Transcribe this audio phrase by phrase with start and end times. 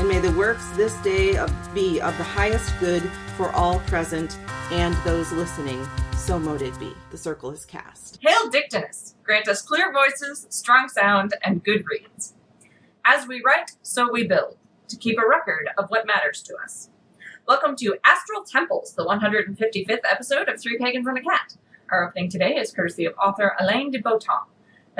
[0.00, 3.02] And may the works this day of, be of the highest good
[3.36, 4.38] for all present
[4.70, 5.86] and those listening.
[6.16, 6.94] So mote it be.
[7.10, 8.18] The circle is cast.
[8.22, 9.16] Hail Dictinus!
[9.22, 12.32] Grant us clear voices, strong sound, and good reads.
[13.04, 14.56] As we write, so we build,
[14.88, 16.88] to keep a record of what matters to us.
[17.46, 21.56] Welcome to Astral Temples, the 155th episode of Three Pagans and a Cat.
[21.92, 24.46] Our opening today is courtesy of author Alain de Botton.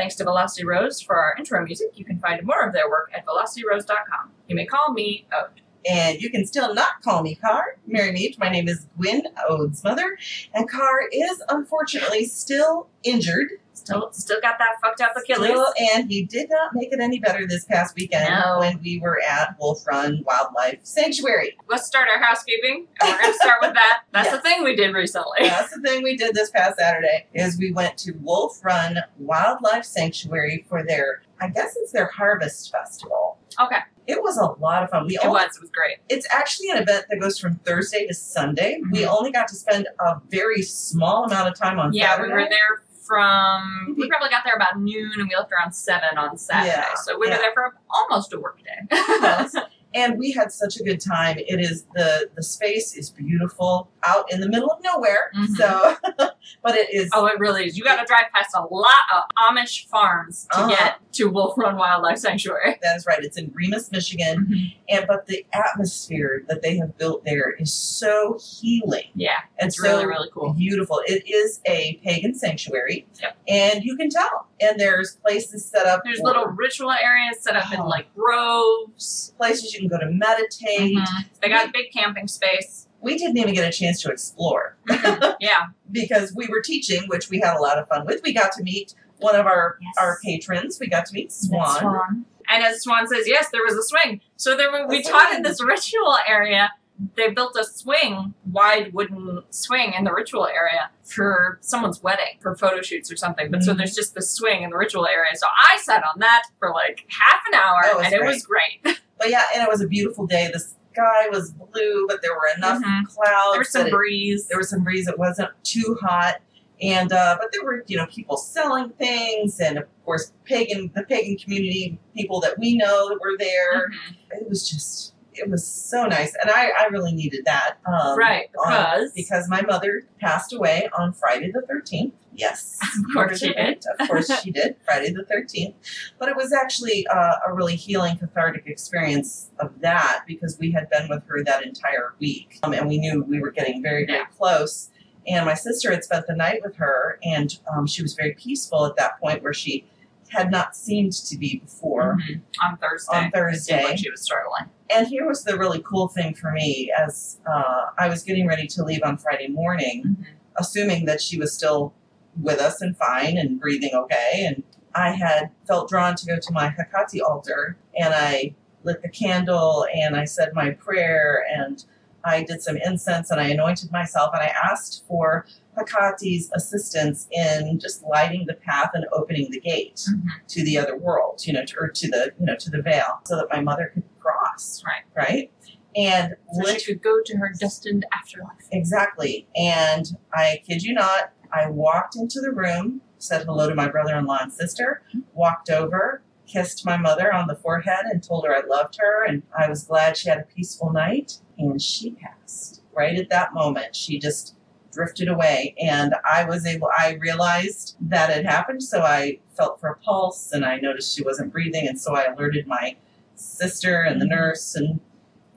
[0.01, 1.89] Thanks to Velocity Rose for our intro music.
[1.93, 4.31] You can find more of their work at velocityrose.com.
[4.49, 5.61] You may call me Ode.
[5.87, 7.77] And you can still not call me Car.
[7.87, 8.39] Mary Mead.
[8.39, 10.17] My name is Gwyn Ode's mother.
[10.55, 13.51] And Car is unfortunately still injured.
[13.91, 15.51] Still, still got that fucked up Achilles.
[15.51, 18.59] Still, and he did not make it any better this past weekend No.
[18.61, 21.57] when we were at Wolf Run Wildlife Sanctuary.
[21.69, 24.01] Let's start our housekeeping, and we're going to start with that.
[24.13, 24.37] That's Yes.
[24.37, 25.39] the thing we did recently.
[25.49, 29.85] That's the thing we did this past Saturday is we went to Wolf Run Wildlife
[29.85, 33.39] Sanctuary for their I guess it's their harvest festival.
[33.59, 35.07] Okay, It was a lot of fun.
[35.07, 35.57] We it only, was.
[35.57, 35.97] It was great.
[36.11, 38.79] it's actually an event that goes from Thursday to Sunday.
[38.93, 39.09] We Mhm.
[39.09, 42.29] only got to spend a very small amount of time on Yeah, Saturday.
[42.29, 43.97] we were there from.
[43.99, 46.69] We probably got there about noon, and we left around seven on Saturday.
[46.69, 47.35] Yeah, so we yeah.
[47.35, 48.87] were there for almost a work day.
[49.95, 51.39] And we had such a good time.
[51.39, 55.31] It is the the space is beautiful out in the middle of nowhere.
[55.37, 55.57] Mhm.
[55.57, 55.97] So,
[56.63, 57.77] but it is oh, it really is.
[57.77, 60.69] You got to drive past a lot of Amish farms to Uh-huh.
[60.69, 62.79] get to Wolf Run Wildlife Sanctuary.
[62.83, 63.19] that is right.
[63.23, 68.39] It's in Remus, Michigan, and but the atmosphere that they have built there is so
[68.41, 70.53] healing Yeah, it's so really really cool.
[70.53, 71.01] beautiful.
[71.07, 73.37] It is a pagan sanctuary, Yep.
[73.49, 74.47] and you can tell.
[74.61, 76.03] And there's places set up.
[76.05, 77.87] There's for- little ritual areas set up in Oh.
[77.87, 79.33] like groves.
[79.39, 80.97] places you can go to meditate.
[80.99, 81.25] Mhm.
[81.41, 82.87] They got a big camping space.
[83.01, 84.77] We didn't even get a chance to explore
[85.41, 88.21] Yeah, because we were teaching, which we had a lot of fun with.
[88.23, 89.95] We got to meet one of our Yes.
[89.99, 90.79] our patrons.
[90.79, 91.79] We got to meet Swan.
[91.81, 92.25] Swan.
[92.53, 94.21] And as Swan says, yes, there was a swing.
[94.37, 96.71] So there were, we A taught in this ritual area.
[97.17, 102.55] They built a swing, wide wooden swing in the ritual area for someone's wedding, for
[102.57, 103.51] photo shoots or something.
[103.51, 103.79] But so Mhm.
[103.79, 105.31] there's just the swing in the ritual area.
[105.35, 108.45] So I sat on that for like half an hour, Oh, it and it was
[108.45, 108.81] great.
[109.19, 110.49] But yeah, and it was a beautiful day.
[110.51, 113.07] The sky was blue, but there were enough Mhm.
[113.07, 113.53] clouds.
[113.53, 114.47] there was some that it- breeze.
[114.49, 115.07] there was some breeze.
[115.09, 116.37] It wasn't too hot,
[116.81, 121.03] and uh, but there were you know people selling things, and of course pagan the
[121.03, 123.89] pagan community people that we know that were there.
[123.91, 124.17] Mhm.
[124.41, 127.77] It was just it was so nice, and I I really needed that.
[127.87, 132.13] Um, right, on- because because my mother passed away on Friday the 13th.
[132.33, 132.79] Yes.
[133.09, 133.85] Of course she did.
[133.99, 134.77] Of course she did.
[134.85, 135.75] Friday the 13th.
[136.19, 140.89] But it was actually uh, a really healing, cathartic experience of that because we had
[140.91, 142.59] been with her that entire week.
[142.63, 144.27] Um, and we knew we were getting very, very Yeah.
[144.27, 144.91] close.
[145.27, 148.87] And my sister had spent the night with her, and um, she was very peaceful
[148.87, 149.85] at that point where she
[150.31, 152.17] had not seemed to be before.
[152.21, 152.41] Mhm.
[152.65, 153.85] on Thursday, On Thursday.
[153.85, 154.65] like she was struggling.
[154.95, 158.67] And here was the really cool thing for me as uh, I was getting ready
[158.69, 160.25] to leave on Friday morning, Mhm.
[160.59, 161.93] assuming that she was still
[162.41, 164.45] with us and fine and breathing okay.
[164.47, 164.63] And
[164.95, 169.87] I had felt drawn to go to my Hekate altar and I lit the candle
[169.95, 171.85] and I said my prayer and
[172.25, 177.79] I did some incense and I anointed myself and I asked for Hekate's assistance in
[177.79, 180.23] just lighting the path and opening the gate Mhm.
[180.49, 183.21] to the other world, you know, to, or to the you know to the veil,
[183.25, 185.03] so that my mother could cross, Right.
[185.15, 185.53] right,
[185.97, 188.69] and So lit- she could go to her destined afterlife.
[188.71, 189.49] exactly.
[189.57, 194.39] And I kid you not, I walked into the room, said hello to my brother-in-law
[194.43, 195.03] and sister,
[195.35, 199.43] walked over, kissed my mother on the forehead, and told her I loved her, and
[199.59, 203.95] I was glad she had a peaceful night, and she passed right at that moment.
[203.95, 204.55] She just
[204.93, 209.89] drifted away and i was able i realized that had happened so i felt for
[209.91, 212.97] a pulse and i noticed she wasn't breathing and so i alerted my
[213.37, 214.99] sister and the nurse and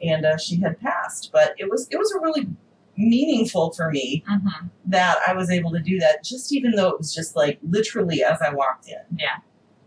[0.03, 2.47] and uh, she had passed but it was it was a really
[2.95, 4.67] meaningful for me Mm-hmm.
[4.85, 8.23] that i was able to do that just even though it was just like literally
[8.23, 9.37] as i walked in Yeah.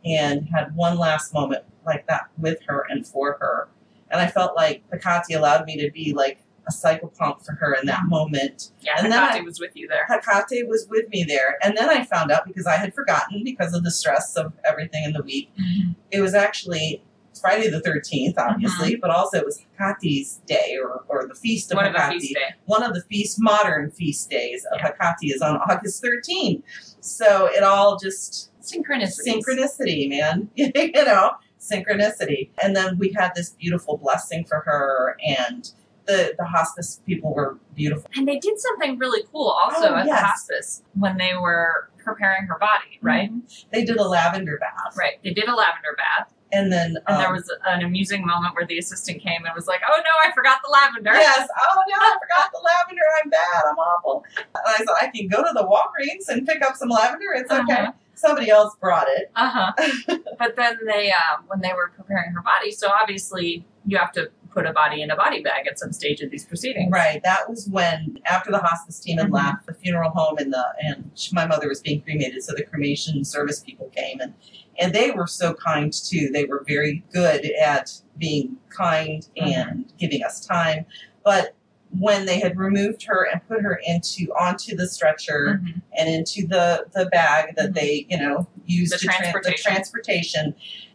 [0.07, 3.69] And had one last moment like that with her and for her
[4.11, 6.39] and i felt like Hekate allowed me to be like
[6.69, 10.05] a psychopomp for her in that moment Yeah, And Hekate I- was with you there.
[10.11, 11.59] Hekate was with me there.
[11.63, 15.05] And then I found out because I had forgotten because of the stress of everything
[15.05, 15.51] in the week.
[15.61, 15.93] Mm-hmm.
[16.11, 17.05] It was actually
[17.41, 21.77] Friday the 13th, obviously, but also it was Hekate's day or, or the feast of
[21.77, 22.55] One of the feast day.
[22.65, 24.91] One of the feast, modern feast days of Yeah.
[24.93, 26.63] Hekate is on August 13th.
[27.01, 29.27] So it all just Synchronicity.
[29.43, 30.51] synchronicity, man.
[30.57, 32.51] you know, synchronicity.
[32.63, 35.71] And then we had this beautiful blessing for her, and
[36.07, 38.09] the the hospice people were beautiful.
[38.15, 40.21] And they did something really cool also Oh, at yes.
[40.21, 43.31] the hospice when they were preparing her body, right?
[43.73, 45.15] They did a lavender bath, Right.
[45.25, 48.65] They did a lavender bath, And then and there um, was an amusing moment where
[48.65, 51.49] the assistant came and was like, "Oh no, I forgot the lavender." Yes.
[51.59, 53.03] Oh no, I forgot the lavender.
[53.25, 53.63] I'm bad.
[53.69, 54.25] I'm awful.
[54.39, 57.33] And I said I can go to the Walgreens and pick up some lavender.
[57.35, 57.73] It's okay.
[57.73, 57.93] Uh-huh.
[58.17, 59.31] Somebody else brought it.
[59.37, 59.73] Uh huh.
[60.39, 64.31] but then they, uh, when they were preparing her body, so obviously you have to
[64.51, 66.91] put a body in a body bag at some stage of these proceedings.
[66.91, 67.23] Right.
[67.23, 69.35] That was when after the hospice team had Mhm.
[69.35, 73.23] left, the funeral home and the and my mother was being cremated, so the cremation
[73.25, 74.33] service people came and
[74.79, 76.29] and they were so kind too.
[76.33, 79.53] They were very good at being kind Mhm.
[79.57, 80.87] and giving us time.
[81.25, 81.55] But
[81.99, 85.83] when they had removed her and put her into onto the stretcher Mhm.
[85.97, 87.75] and into the the bag that Mhm.
[87.75, 89.73] they you know used The to tran- the transportation.
[89.73, 90.55] transportation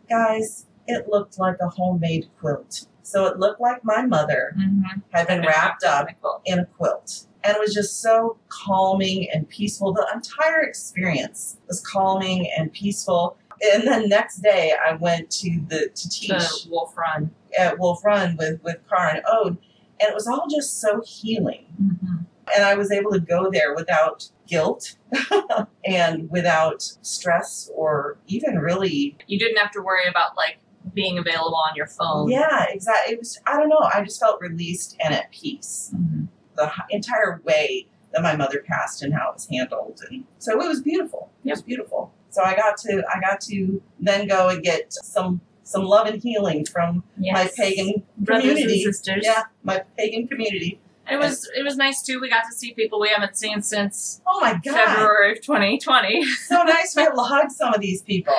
[0.09, 4.83] guys it looked like a homemade quilt so it looked like my mother Mhm.
[5.11, 6.41] had been wrapped up in a quilt.
[6.45, 11.79] in a quilt and it was just so calming and peaceful the entire experience was
[11.81, 13.37] calming and peaceful
[13.73, 17.31] and then next day i went to the to teach The Wolf Run.
[17.57, 19.57] at wolf run with with and ode
[20.01, 22.17] and it was all just so healing Mm-hmm.
[22.55, 24.95] and I was able to go there without guilt
[25.85, 30.57] and without stress or even really You didn't have to worry about like
[30.93, 32.29] being available on your phone.
[32.29, 36.27] yeah exactly it was I don't know I just felt released and at peace Mhm.
[36.55, 40.67] the entire way that my mother passed and how it was handled and so it
[40.67, 44.61] was beautiful it was beautiful so I got to I got to then go and
[44.63, 47.33] get some some love and healing from Yes.
[47.33, 49.21] my pagan brothers community and sisters.
[49.23, 50.79] yeah my pagan community
[51.09, 52.19] It was it was nice too.
[52.21, 56.25] We got to see people we haven't seen since oh my god February of 2020.
[56.47, 58.33] so nice to be able to hug some of these people,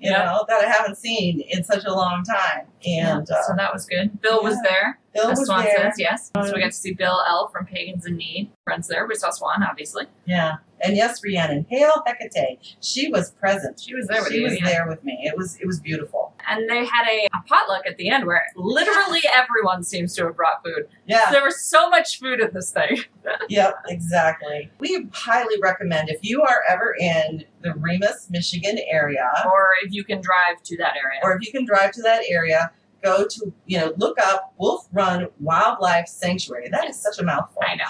[0.00, 0.24] you Yeah.
[0.26, 2.66] know, that I haven't seen in such a long time.
[2.84, 4.20] And Yeah, so uh, that was good.
[4.20, 4.98] Bill was there.
[5.14, 5.76] Bill was Swan there.
[5.76, 6.30] says, yes.
[6.34, 8.50] so we Um, got to see Bill L from Pagans in Need.
[8.64, 9.06] Friends there.
[9.06, 10.04] We saw Swan, obviously.
[10.26, 10.56] Yeah.
[10.80, 12.76] And yes, Rhiannon, hail Hecate.
[12.80, 13.80] She was present.
[13.80, 14.44] She was there with she you.
[14.44, 14.66] was yeah.
[14.68, 15.18] there with me.
[15.24, 16.27] It was it was beautiful.
[16.48, 20.36] And they had a, a potluck at the end where literally everyone seems to have
[20.36, 20.88] brought food.
[21.06, 21.30] Yeah.
[21.30, 23.04] There was so much food at this thing.
[23.48, 24.70] yep, exactly.
[24.78, 30.04] We highly recommend if you are ever in the Remus, Michigan area, or if you
[30.04, 31.20] can drive to that area.
[31.22, 32.70] or if you can drive to that area,
[33.02, 36.68] go to, you know, look up Wolf Run Wildlife Sanctuary.
[36.70, 37.62] That is such a mouthful.
[37.66, 37.84] I know.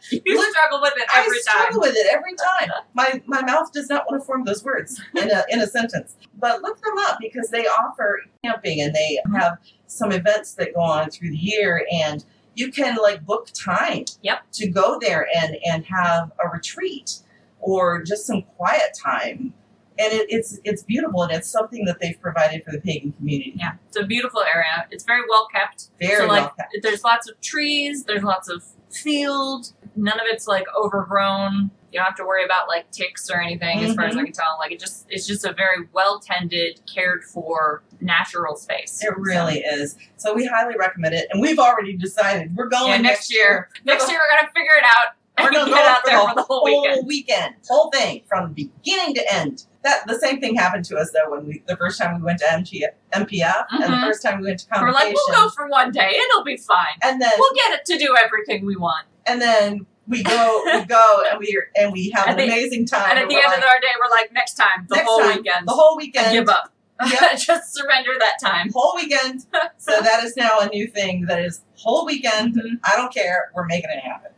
[0.10, 2.70] you struggle with it every I struggle with it every time.
[2.94, 6.16] My my mouth does not want to form those words in a in a sentence.
[6.38, 10.80] But look them up because they offer camping and they have some events that go
[10.80, 12.24] on through the year and
[12.54, 14.40] you can like book time Yep.
[14.52, 17.20] to go there and and have a retreat
[17.60, 19.54] or just some quiet time.
[20.00, 23.52] And it, it's it's beautiful and it's something that they've provided for the pagan community.
[23.56, 24.86] Yeah, it's a beautiful area.
[24.90, 25.90] It's very well kept.
[26.00, 26.76] Very so like well kept.
[26.82, 29.72] there's lots of trees, there's lots of field.
[29.96, 31.70] None of it's like overgrown.
[31.92, 34.26] You don't have to worry about like ticks or anything as far as I mm-hmm.
[34.26, 34.56] can tell.
[34.58, 39.02] Like it just it's just a very well tended, cared for natural space.
[39.02, 39.96] It really is.
[40.16, 41.26] So we highly recommend it.
[41.32, 43.68] And we've already decided we're going Yeah, next year.
[43.84, 46.28] Next year we're gonna figure it out We're gonna get go out for there the
[46.28, 47.56] for the whole whole weekend.
[47.68, 49.64] whole thing from beginning to end.
[49.82, 52.38] That the same thing happened to us though when we the first time we went
[52.40, 52.82] to MG,
[53.12, 54.02] MPF and the Mhm.
[54.06, 56.96] first time we went to We're like, we'll go for one day, it'll be fine.
[57.02, 59.06] and then We'll get it to do everything we want.
[59.26, 62.84] and then we go we go and we and we have At an the- amazing
[62.86, 63.06] time.
[63.10, 65.20] And at the end like, of our day, we're like, next time, the next whole
[65.20, 65.66] time, weekend.
[65.68, 66.72] the whole and weekend, give up.
[67.02, 67.38] Yep.
[67.38, 68.70] Just surrender that time.
[68.74, 69.46] whole weekend.
[69.78, 71.24] so that is now a new thing.
[71.26, 72.56] That is whole weekend.
[72.56, 72.78] Mhm.
[72.84, 73.50] I don't care.
[73.54, 74.32] We're making it happen.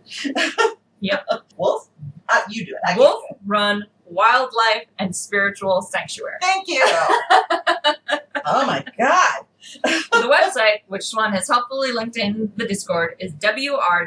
[1.01, 1.27] Yep.
[1.57, 1.89] Wolf,
[2.29, 2.81] uh, you do it.
[2.87, 3.41] I Wolf do it.
[3.45, 6.37] Run Wildlife and Spiritual Sanctuary.
[6.40, 6.83] Thank you.
[8.45, 9.47] oh my god.
[9.83, 14.00] the website, which Swan has helpfully linked in the Discord, is wrwss.org.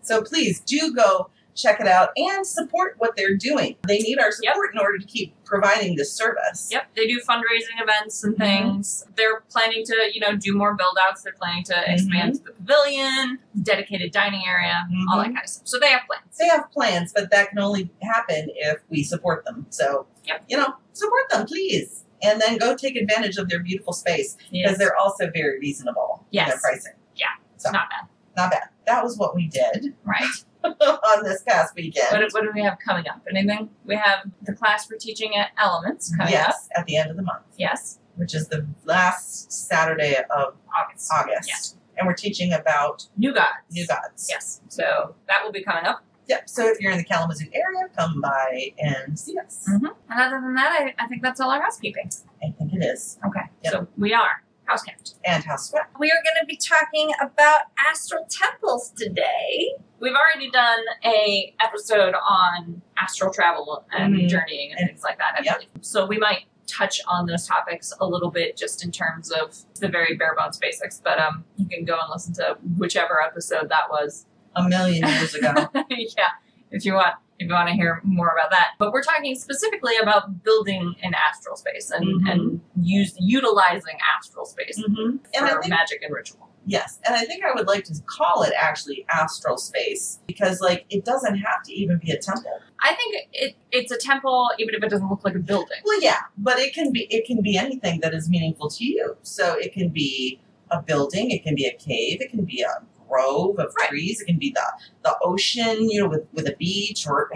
[0.00, 3.76] So please do go check it out and support what they're doing.
[3.86, 6.68] They need our support in order to keep providing this service.
[6.70, 8.38] Yep, they do fundraising events and Mhm.
[8.38, 9.04] things.
[9.16, 11.22] They're planning to, you know, do more build outs.
[11.22, 11.92] They're planning to Mm-hmm.
[11.92, 15.34] expand the pavilion, dedicated dining area, all that Mhm.
[15.34, 15.66] kind of stuff.
[15.66, 16.36] So they have plans.
[16.38, 19.66] They have plans, but that can only happen if we support them.
[19.70, 20.44] So, Yep.
[20.48, 22.04] you know, support them, please.
[22.22, 24.78] And then go take advantage of their beautiful space because Yes.
[24.78, 26.94] they're also very reasonable in their pricing.
[27.14, 27.26] Yeah.
[27.54, 28.68] It's not bad, Not bad.
[28.86, 30.22] That was what we did right?
[30.64, 32.06] on this past weekend.
[32.10, 33.22] What, what do we have coming up?
[33.30, 33.70] Anything?
[33.84, 36.40] We have the class we're teaching at Elements coming up.
[36.48, 37.42] yes, at the end of the month.
[37.56, 37.98] Yes.
[38.16, 41.10] which is the last Saturday of August.
[41.12, 41.48] August.
[41.48, 41.76] Yes.
[41.96, 43.48] And we're teaching about New gods.
[43.70, 44.26] new gods.
[44.28, 44.60] Yes.
[44.68, 46.04] So that will be coming up.
[46.28, 46.48] Yep.
[46.48, 49.64] So if you're in the Kalamazoo area, come by and see us.
[49.68, 49.86] Mm-hmm.
[50.10, 52.10] And other than that, I, I think that's all our housekeeping.
[52.42, 53.18] I think it is.
[53.26, 53.40] Okay.
[53.64, 53.72] Yep.
[53.72, 55.14] So we are house camped.
[55.24, 55.86] And House Sweat.
[55.98, 59.74] We are going to be talking about astral temples today.
[60.00, 64.28] We've already done a episode on astral travel and Mhm.
[64.28, 65.44] journeying and And- things like that.
[65.44, 65.62] Yep.
[65.80, 69.88] So we might touch on those topics a little bit just in terms of the
[69.88, 71.00] very bare bones basics.
[71.02, 74.26] But um, you can go and listen to whichever episode that was.
[74.56, 75.52] A million years ago.
[75.90, 76.30] yeah,
[76.72, 77.14] if you want.
[77.38, 81.14] If you want to hear more about that, but we're talking specifically about building an
[81.14, 82.30] astral space and, Mhm.
[82.30, 85.18] and use utilizing astral space mm-hmm.
[85.34, 86.48] And for think magic and ritual.
[86.66, 90.84] Yes, and I think I would like to call it actually astral space because, like,
[90.90, 92.60] it doesn't have to even be a temple.
[92.82, 95.78] I think it, it's a temple, even if it doesn't look like a building.
[95.84, 99.16] Well, yeah, but it can be it can be anything that is meaningful to you.
[99.22, 100.40] So it can be
[100.70, 103.88] a building, it can be a cave, it can be a grove of Right.
[103.88, 104.64] trees, it can be the
[105.02, 107.30] the ocean, you know, with with a beach or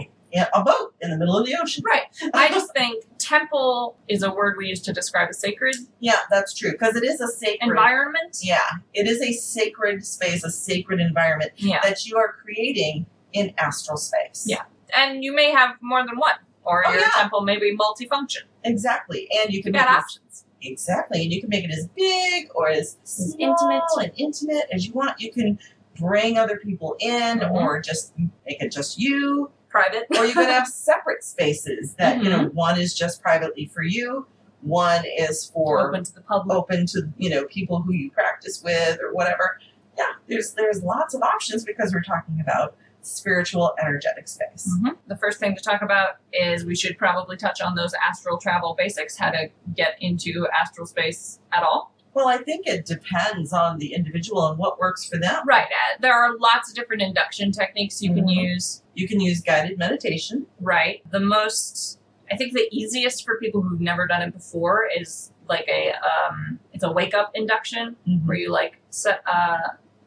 [0.54, 1.84] a boat in the middle of the ocean.
[1.86, 2.04] Right.
[2.34, 6.54] I just think temple is a word we use to describe a sacred Yeah, that's
[6.54, 7.68] true because it is a sacred.
[7.68, 8.38] environment.
[8.42, 8.58] Yeah,
[8.94, 11.80] it is a sacred space, a sacred environment Yeah.
[11.82, 14.44] that you are creating in astral space.
[14.46, 14.62] Yeah.
[14.96, 17.08] And you may have more than one, or Oh, your yeah.
[17.16, 18.42] temple may be multifunction.
[18.64, 20.41] Exactly, and you can got options.
[20.62, 23.82] Exactly, and you can make it as big or as small intimate.
[23.98, 25.20] and intimate as you want.
[25.20, 25.58] You can
[25.98, 27.50] bring other people in, Mhm.
[27.52, 28.12] or just
[28.46, 30.06] make it just you, Private.
[30.18, 32.42] or you can have separate spaces that you Mm-hmm.
[32.44, 34.26] know one is just privately for you,
[34.62, 36.56] one is for open to the public.
[36.56, 39.58] open to you know people who you practice with or whatever.
[39.98, 44.68] Yeah, there's there's lots of options because we're talking about spiritual energetic space.
[44.80, 44.96] Mhm.
[45.08, 48.74] The first thing to talk about is we should probably touch on those astral travel
[48.78, 51.92] basics, how to get into astral space at all.
[52.14, 55.42] Well, I think it depends on the individual and what works for them.
[55.46, 55.64] Right.
[55.66, 58.34] uh, There are lots of different induction techniques you can Mhm.
[58.50, 58.82] use.
[58.94, 60.46] You can use guided meditation.
[60.60, 61.00] Right.
[61.10, 61.98] The most,
[62.30, 66.60] I think, the easiest for people who've never done it before is like a, um,
[66.72, 69.58] it's a wake up induction where you like set uh,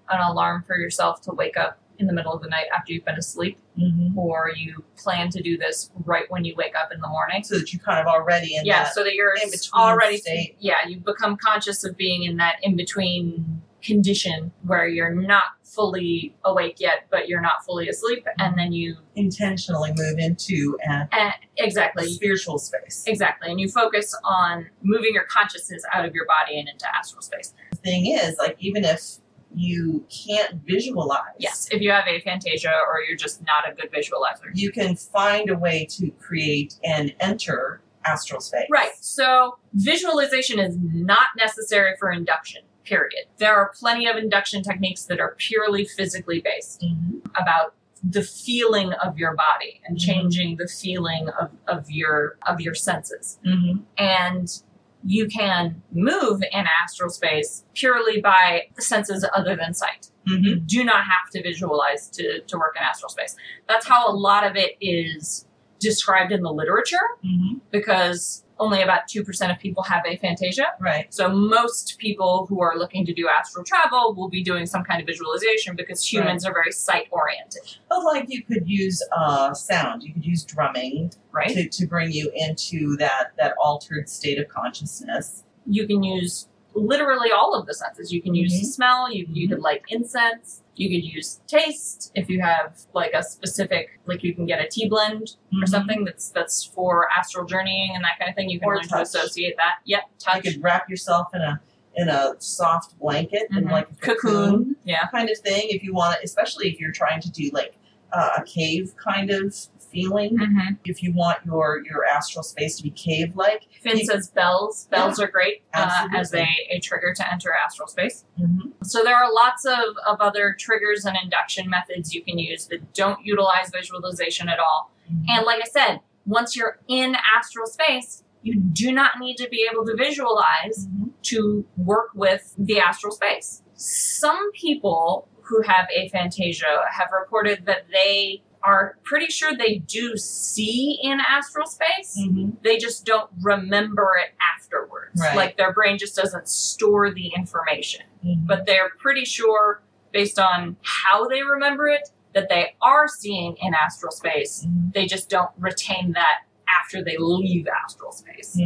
[0.09, 3.05] an alarm for yourself to wake up in the middle of the night after you've
[3.05, 4.17] been asleep, Mm-hmm.
[4.17, 7.43] or you plan to do this right when you wake up in the morning.
[7.43, 8.93] So that you're kind of already in yeah, that.
[8.93, 10.55] so that you're in between already state.
[10.59, 16.33] yeah, you become conscious of being in that in between condition where you're not fully
[16.45, 21.31] awake yet, but you're not fully asleep, and then you intentionally move into a, uh,
[21.57, 23.03] exactly spiritual space.
[23.07, 27.21] exactly, and you focus on moving your consciousness out of your body and into astral
[27.21, 27.53] space.
[27.71, 29.17] The thing is, like, even if
[29.55, 34.51] you can't visualize, Yes, if you have aphantasia or you're just not a good visualizer.
[34.53, 38.67] you can find a way to create and enter astral space.
[38.69, 38.91] Right.
[38.99, 42.61] So visualization is not necessary for induction.
[42.83, 43.25] Period.
[43.37, 46.81] There are plenty of induction techniques that are purely physically based.
[46.81, 47.21] Mhm.
[47.37, 50.05] about the feeling of your body and Mhm.
[50.05, 53.81] changing the feeling of, of your of your senses Mhm.
[53.97, 54.61] and
[55.07, 60.43] you can move in astral space purely by senses other than sight Mhm.
[60.43, 63.35] you do not have to visualize to, to work in astral space
[63.67, 65.45] that's how a lot of it is
[65.79, 67.61] described in the literature Mhm.
[67.71, 71.13] because only about 2% of people have aphantasia Right.
[71.13, 75.01] so most people who are looking to do astral travel will be doing some kind
[75.01, 80.03] of visualization because humans are very sight oriented, But like you could use uh, sound,
[80.03, 81.49] you could use drumming right?
[81.49, 85.43] to, to bring you into that that altered state of consciousness.
[85.65, 88.11] You can use literally all of the senses.
[88.11, 88.65] You can use Mhm.
[88.65, 93.23] smell, you, you could light incense, you could use taste if you have like a
[93.23, 95.69] specific like you can get a tea blend or Mhm.
[95.69, 98.49] something that's that's for astral journeying and that kind of thing.
[98.49, 99.75] You can Or learn to associate that.
[99.85, 100.43] Yep, You touch.
[100.43, 101.59] could wrap yourself in a
[101.97, 103.71] in a soft blanket and Mhm.
[103.71, 104.75] like a cocoon, Cocoon.
[104.83, 105.07] Yeah.
[105.07, 107.75] kind of thing if you want to, especially if you're trying to do like
[108.11, 109.53] uh, a cave kind of
[109.95, 110.37] feeling.
[110.37, 110.73] Mm-hmm.
[110.83, 114.87] If you want your your astral space to be cave like, Finn You- says bells.
[114.91, 118.25] Bells are great uh, as a, a trigger to enter astral space.
[118.39, 118.69] mm-hmm.
[118.83, 122.93] So there are lots of, of other triggers and induction methods you can use that
[122.93, 124.91] don't utilize visualization at all.
[125.27, 129.67] And like I said, once you're in astral space, you do not need to be
[129.71, 130.87] able to visualize
[131.23, 133.61] to work with the astral space.
[133.75, 140.97] Some people who have aphantasia have reported that they are pretty sure they do see
[141.01, 142.17] in astral space.
[142.19, 142.51] Mm-hmm.
[142.63, 145.21] They just don't remember it afterwards.
[145.21, 145.35] Right.
[145.35, 148.47] Like their brain just doesn't store the information Mm-hmm.
[148.47, 153.75] but they're pretty sure based on how they remember it that they are seeing in
[153.75, 154.93] astral space Mhm.
[154.93, 156.39] they just don't retain that
[156.81, 158.59] after they leave astral space.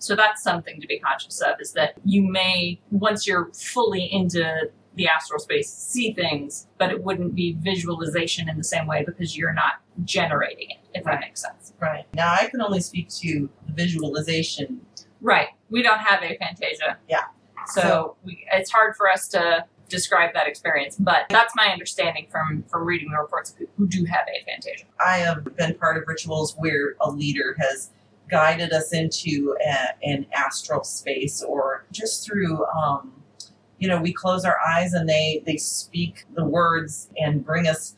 [0.00, 4.68] So that's something to be conscious of is that you may, once you're fully into
[4.96, 9.36] the astral space, see things, but it wouldn't be visualization in the same way because
[9.36, 9.74] you're not
[10.04, 11.14] generating it, if Right.
[11.14, 11.72] that makes sense.
[11.80, 12.04] Right.
[12.14, 14.80] Now I can only speak to the visualization.
[15.20, 15.48] Right.
[15.70, 16.96] We don't have aphantasia.
[17.08, 17.22] Yeah.
[17.66, 22.26] So, So- we, it's hard for us to describe that experience, but that's my understanding
[22.30, 24.84] from from reading the reports of people who do have aphantasia.
[25.04, 27.90] I have been part of rituals where a leader has
[28.30, 33.12] guided us into a, an astral space or just through um,
[33.78, 37.96] you know we close our eyes and they they speak the words and bring us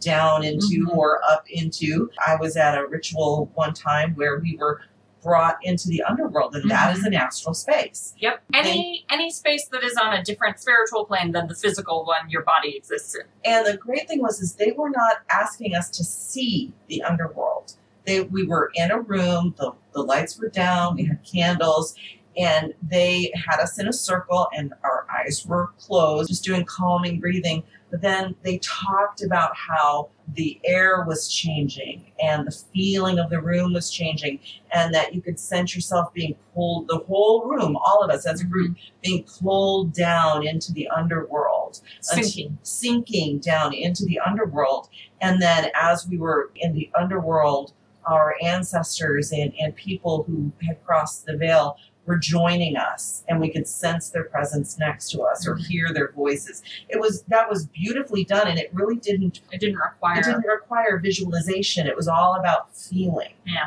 [0.00, 0.96] down into Mhm.
[0.96, 4.80] or up into i was at a ritual one time where we were
[5.22, 8.42] brought into the underworld and that is an astral space Yep.
[8.54, 12.42] Any any space that is on a different spiritual plane than the physical one your
[12.42, 13.22] body exists in.
[13.44, 17.74] And the great thing was is they were not asking us to see the underworld.
[18.06, 21.94] They we were in a room, the, the lights were down, we had candles,
[22.38, 27.18] and they had us in a circle and our eyes were closed, just doing calming
[27.18, 27.64] breathing.
[27.90, 33.40] But then they talked about how the air was changing and the feeling of the
[33.40, 34.40] room was changing,
[34.72, 38.42] and that you could sense yourself being pulled, the whole room, all of us as
[38.42, 38.94] a group, mm-hmm.
[39.02, 42.58] being pulled down into the underworld Sinking.
[42.62, 44.88] sinking down into the underworld.
[45.20, 47.72] And then as we were in the underworld,
[48.08, 51.76] our ancestors and, and people who had crossed the veil
[52.08, 56.10] were joining us and we could sense their presence next to us or hear their
[56.12, 56.62] voices.
[56.88, 60.46] It was that was beautifully done and it really didn't It didn't require it didn't
[60.46, 61.86] require visualization.
[61.86, 63.34] It was all about feeling.
[63.46, 63.66] Yeah.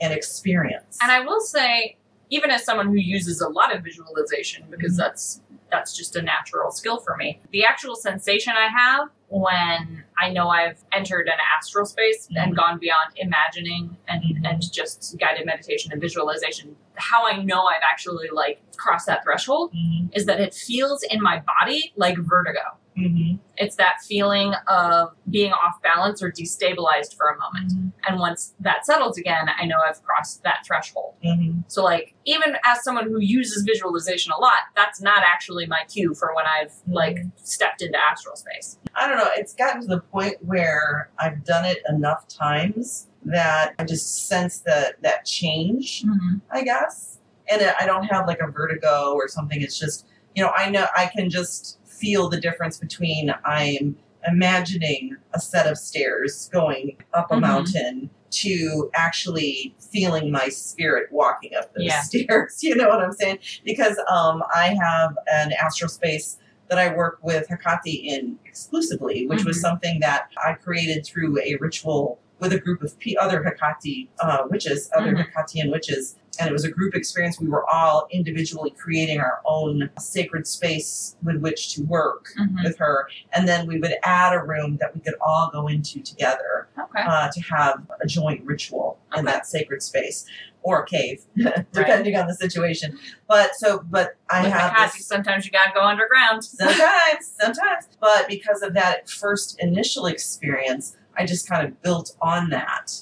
[0.00, 0.98] And experience.
[1.02, 1.96] And I will say,
[2.30, 4.96] even as someone who uses a lot of visualization, because Mhm.
[4.96, 5.42] that's
[5.72, 10.48] that's just a natural skill for me, the actual sensation I have when I know
[10.48, 12.56] I've entered an astral space and Mhm.
[12.56, 14.48] gone beyond imagining and, Mhm.
[14.48, 19.72] and just guided meditation and visualization, how I know I've actually like crossed that threshold
[19.72, 20.10] Mhm.
[20.14, 22.76] is that it feels in my body like vertigo.
[22.96, 23.38] Mhm.
[23.56, 27.72] It's that feeling of being off balance or destabilized for a moment.
[28.06, 31.14] And once that settles again, I know I've crossed that threshold.
[31.24, 31.64] Mhm.
[31.68, 36.14] So, like, even as someone who uses visualization a lot, that's not actually my cue
[36.14, 38.78] for when I've like stepped into astral space.
[38.94, 39.30] I don't know.
[39.36, 44.58] It's gotten to the point where I've done it enough times that I just sense
[44.58, 46.04] the that change.
[46.50, 47.18] I guess,
[47.50, 49.60] and I don't have like a vertigo or something.
[49.62, 55.16] It's just you know I know I can just feel the difference between I'm imagining
[55.34, 57.40] a set of stairs going up a Mhm.
[57.40, 62.00] mountain to actually feeling my spirit walking up those Yeah.
[62.10, 62.58] stairs.
[62.62, 63.38] You know what I'm saying?
[63.64, 66.38] Because um, I have an astral space
[66.68, 69.60] that I work with Hekate in exclusively, which was Mhm.
[69.60, 74.90] something that I created through a ritual with a group of other Hekate uh, witches,
[74.96, 75.26] other Mhm.
[75.32, 76.16] Hekatean witches.
[76.40, 77.38] And it was a group experience.
[77.38, 82.64] We were all individually creating our own sacred space with which to work Mhm.
[82.64, 83.06] with her.
[83.34, 87.02] And then we would add a room that we could all go into together Okay.
[87.06, 90.24] uh, to have a joint ritual in that sacred space
[90.62, 91.22] or a cave,
[91.72, 92.98] depending on the situation.
[93.28, 96.44] But so, but I With have this- sometimes you gotta go underground.
[96.44, 97.88] sometimes, sometimes.
[98.00, 102.92] But because of that first initial experience, I just kind of built on that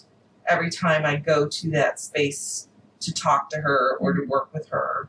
[0.48, 2.66] every time I go to that space
[3.00, 5.08] to talk to her or to work with her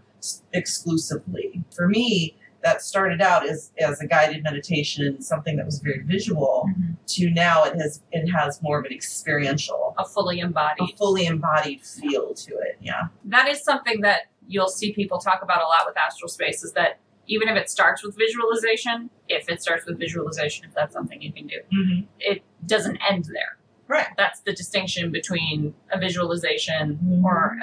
[0.54, 1.64] exclusively.
[1.76, 6.70] For me, that started out as, as a guided meditation, something that was very visual,
[7.08, 10.96] to now it has it has more of an experiential, A fully a embodied.
[10.98, 12.78] fully embodied feel to it.
[12.80, 13.08] Yeah.
[13.26, 16.74] That is something that you'll see people talk about a lot with astral space is
[16.74, 21.20] that even if it starts with visualization, if it starts with visualization, if that's something
[21.22, 22.02] you can do, Mm-hmm.
[22.20, 23.58] it doesn't end there.
[23.92, 24.08] Right.
[24.18, 27.24] That's the distinction between a visualization Mhm.
[27.26, 27.58] or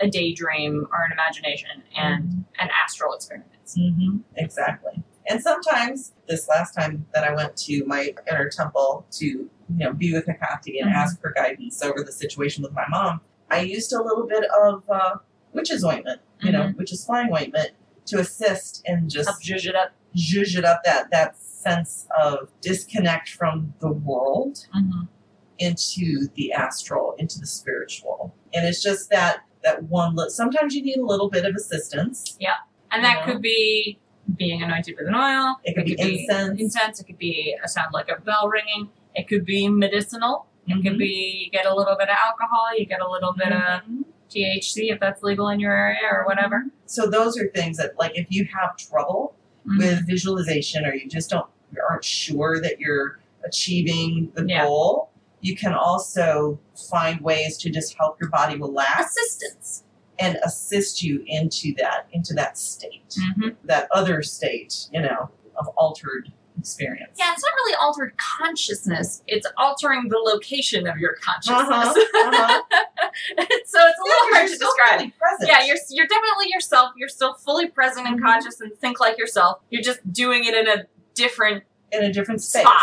[0.00, 3.74] a, a daydream or an imagination and an astral experience.
[3.76, 5.02] hmm Exactly.
[5.30, 9.92] And sometimes, this last time that I went to my inner temple to, you know,
[9.92, 10.94] be with Hekate and Mhm.
[11.02, 14.84] ask for guidance over the situation with my mom, I used a little bit of
[14.88, 15.16] uh,
[15.52, 17.70] witch's ointment, you know, witch's flying ointment
[18.06, 19.90] to assist and just Help zhuzh it up.
[20.16, 25.02] zhuzh it up that that sense of disconnect from the world Mm-hmm.
[25.58, 28.34] Into the astral, into the spiritual.
[28.54, 30.14] And it's just that that one.
[30.14, 32.36] Li- sometimes you need a little bit of assistance.
[32.38, 32.54] Yeah.
[32.92, 33.26] And that Yeah.
[33.26, 33.98] could be
[34.36, 35.56] being anointed with an oil.
[35.64, 36.60] It could be incense.
[36.60, 37.00] Incense.
[37.00, 38.90] It could be a sound like a bell ringing.
[39.16, 40.46] It could be medicinal.
[40.68, 40.82] It Mhm.
[40.84, 42.66] could be you get a little bit of alcohol.
[42.78, 44.04] You get a little bit of Mhm.
[44.28, 46.66] THC if that's legal in your area or whatever.
[46.86, 49.34] So those are things that, like, if you have trouble
[49.66, 49.78] Mhm.
[49.78, 54.64] with visualization, or you just don't you aren't sure that you're achieving the Yeah.
[54.64, 56.58] goal, You can also
[56.90, 59.84] find ways to just help your body relax Assistance.
[60.18, 63.48] and assist you into that into that state, Mm-hmm.
[63.64, 67.12] that other state, you know, of altered experience.
[67.16, 69.22] Yeah, it's not really altered consciousness.
[69.28, 71.68] It's altering the location of your consciousness.
[71.68, 71.92] Uh-huh,
[72.28, 72.62] uh-huh.
[73.38, 74.98] so it's a little hard to still describe.
[75.00, 75.48] fully present.
[75.50, 76.90] Yeah, you're you're definitely yourself.
[76.96, 78.24] You're still fully present and Mhm.
[78.24, 79.60] conscious and think like yourself.
[79.70, 82.62] You're just doing it in a different in a different space.
[82.62, 82.80] spot.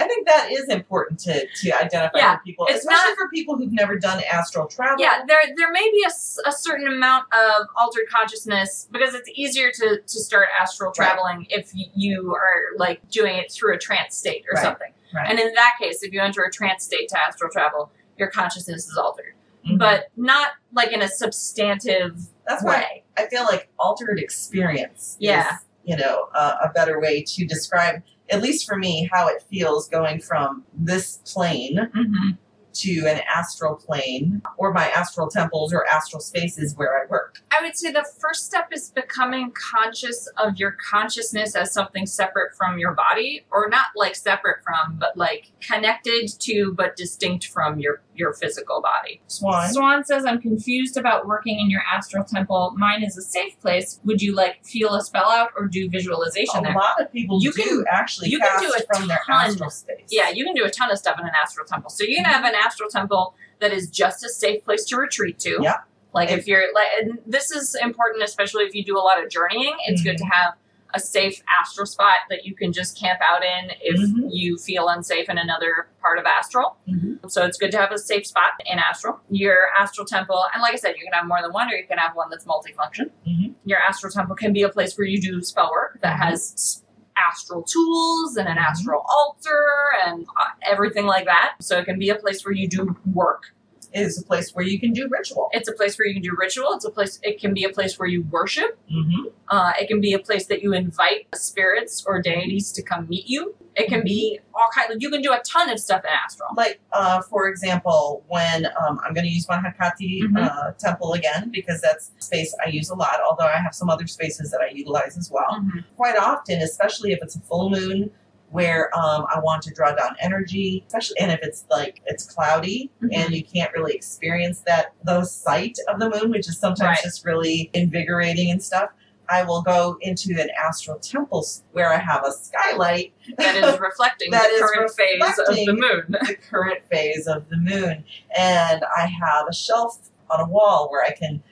[0.00, 3.56] I think that is important to, to identify Yeah, for people, especially not- for people
[3.56, 4.96] who've never done astral travel.
[4.98, 9.70] Yeah, there there may be a, a certain amount of altered consciousness because it's easier
[9.72, 11.06] to, to start astral Right.
[11.06, 14.92] traveling if you are like doing it through a trance state or Right, something.
[15.14, 15.30] right.
[15.30, 18.88] And in that case, if you enter a trance state to astral travel, your consciousness
[18.88, 19.34] is altered,
[19.66, 19.78] Mhm.
[19.78, 22.16] but not like in a substantive
[22.46, 23.04] that's way.
[23.16, 25.48] I feel like altered experience Yeah.
[25.48, 29.42] is, you know, uh, a better way to describe, at least for me, how it
[29.50, 32.30] feels going from this plane Mm-hmm.
[32.74, 37.42] to an astral plane or my astral temples or astral spaces where I work.
[37.50, 42.54] I would say the first step is becoming conscious of your consciousness as something separate
[42.56, 47.80] from your body, or not like separate from, but like connected to, but distinct from
[47.80, 49.20] your your physical body.
[49.28, 49.68] Swan.
[49.72, 52.74] Swan says, "I'm confused about working in your astral temple.
[52.76, 54.00] Mine is a safe place.
[54.04, 56.72] Would you like feel a spell out or do visualization there?
[56.72, 59.20] A there?" lot of people You do can- actually you can do a from their
[59.26, 59.46] ton.
[59.46, 60.08] astral space.
[60.10, 61.90] Yeah, you can do a ton of stuff in an astral temple.
[61.90, 65.38] So you can have an astral temple that is just a safe place to retreat
[65.40, 65.58] to.
[65.62, 65.78] Yeah.
[66.14, 69.22] Like if If- you're like, and this is important, especially if you do a lot
[69.22, 69.76] of journeying.
[69.86, 70.32] It's good to Mm-hmm.
[70.32, 70.54] have
[70.94, 74.28] a safe astral spot that you can just camp out in if Mhm.
[74.30, 76.76] you feel unsafe in another part of astral.
[76.88, 77.30] Mhm.
[77.30, 79.20] So it's good to have a safe spot in astral.
[79.28, 81.86] Your astral temple, and like I said, you can have more than one, or you
[81.86, 83.10] can have one that's multifunction.
[83.26, 83.54] Mhm.
[83.64, 86.24] Your astral temple can be a place where you do spell work that Mhm.
[86.30, 86.82] has
[87.16, 88.64] astral tools and an Mhm.
[88.70, 89.64] astral altar
[90.06, 91.56] and uh, everything like that.
[91.60, 93.52] So it can be a place where you do work.
[93.94, 95.48] Is a place where you can do ritual.
[95.52, 96.72] It's a place where you can do ritual.
[96.74, 97.18] It's a place.
[97.22, 98.78] It can be a place where you worship.
[98.92, 99.28] Mm-hmm.
[99.48, 103.26] Uh, it can be a place that you invite spirits or deities to come meet
[103.26, 103.54] you.
[103.76, 105.00] It can be all kind of.
[105.00, 106.50] You can do a ton of stuff in astral.
[106.56, 110.36] Like, uh, for example, when um, I'm going to use my Hekate Mhm.
[110.36, 114.06] uh, temple again, because that's space I use a lot, although I have some other
[114.06, 115.60] spaces that I utilize as well.
[115.60, 115.84] Mhm.
[115.96, 118.10] Quite often, especially if it's a full moon
[118.50, 122.90] where um, I want to draw down energy, especially and if it's like it's cloudy
[123.02, 123.08] Mhm.
[123.12, 127.02] and you can't really experience that the sight of the moon, which is sometimes Right.
[127.02, 128.90] just really invigorating and stuff.
[129.30, 134.30] I will go into an astral temple where I have a skylight That is reflecting
[134.30, 136.16] That the current phase of the moon.
[136.26, 138.04] the current phase of the moon.
[138.36, 139.98] And I have a shelf
[140.30, 141.42] on a wall where I can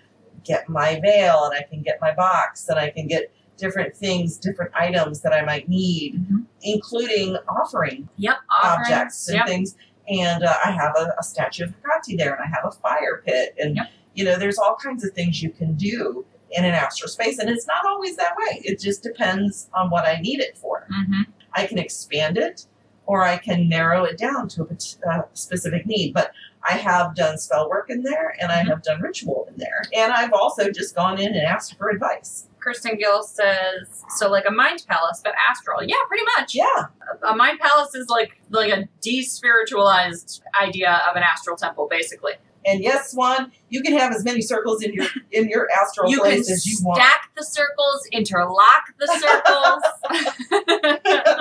[0.45, 4.37] get my veil and I can get my box and I can get different things,
[4.37, 6.45] different items that I might need, Mhm.
[6.63, 8.37] including offering Yep.
[8.63, 8.89] Offerings.
[8.91, 9.47] objects and Yep.
[9.47, 9.77] things.
[10.09, 13.23] And uh, I have a, a statue of Hecate there and I have a fire
[13.25, 13.55] pit.
[13.59, 13.87] And, Yep.
[14.15, 17.39] you know, there's all kinds of things you can do in an astral space.
[17.39, 18.61] And it's not always that way.
[18.65, 20.87] It just depends on what I need it for.
[20.91, 21.23] hmm
[21.59, 22.67] I can expand it
[23.07, 26.13] or I can narrow it down to a uh, specific need.
[26.13, 28.69] But I have done spell work in there and I Mhm.
[28.69, 29.83] have done ritual in there.
[29.97, 32.47] And I've also just gone in and asked for advice.
[32.67, 35.85] Kirsten Gill says, so like a mind palace, but astral.
[35.85, 36.53] Yeah, pretty much.
[36.55, 36.87] Yeah.
[37.29, 42.33] A mind palace is like like a despiritualized idea of an astral temple, basically.
[42.65, 46.17] And yes, Swan, you can have as many circles in your in your astral You
[46.17, 47.01] can place as you want.
[47.01, 49.83] stack the circles, interlock the circles.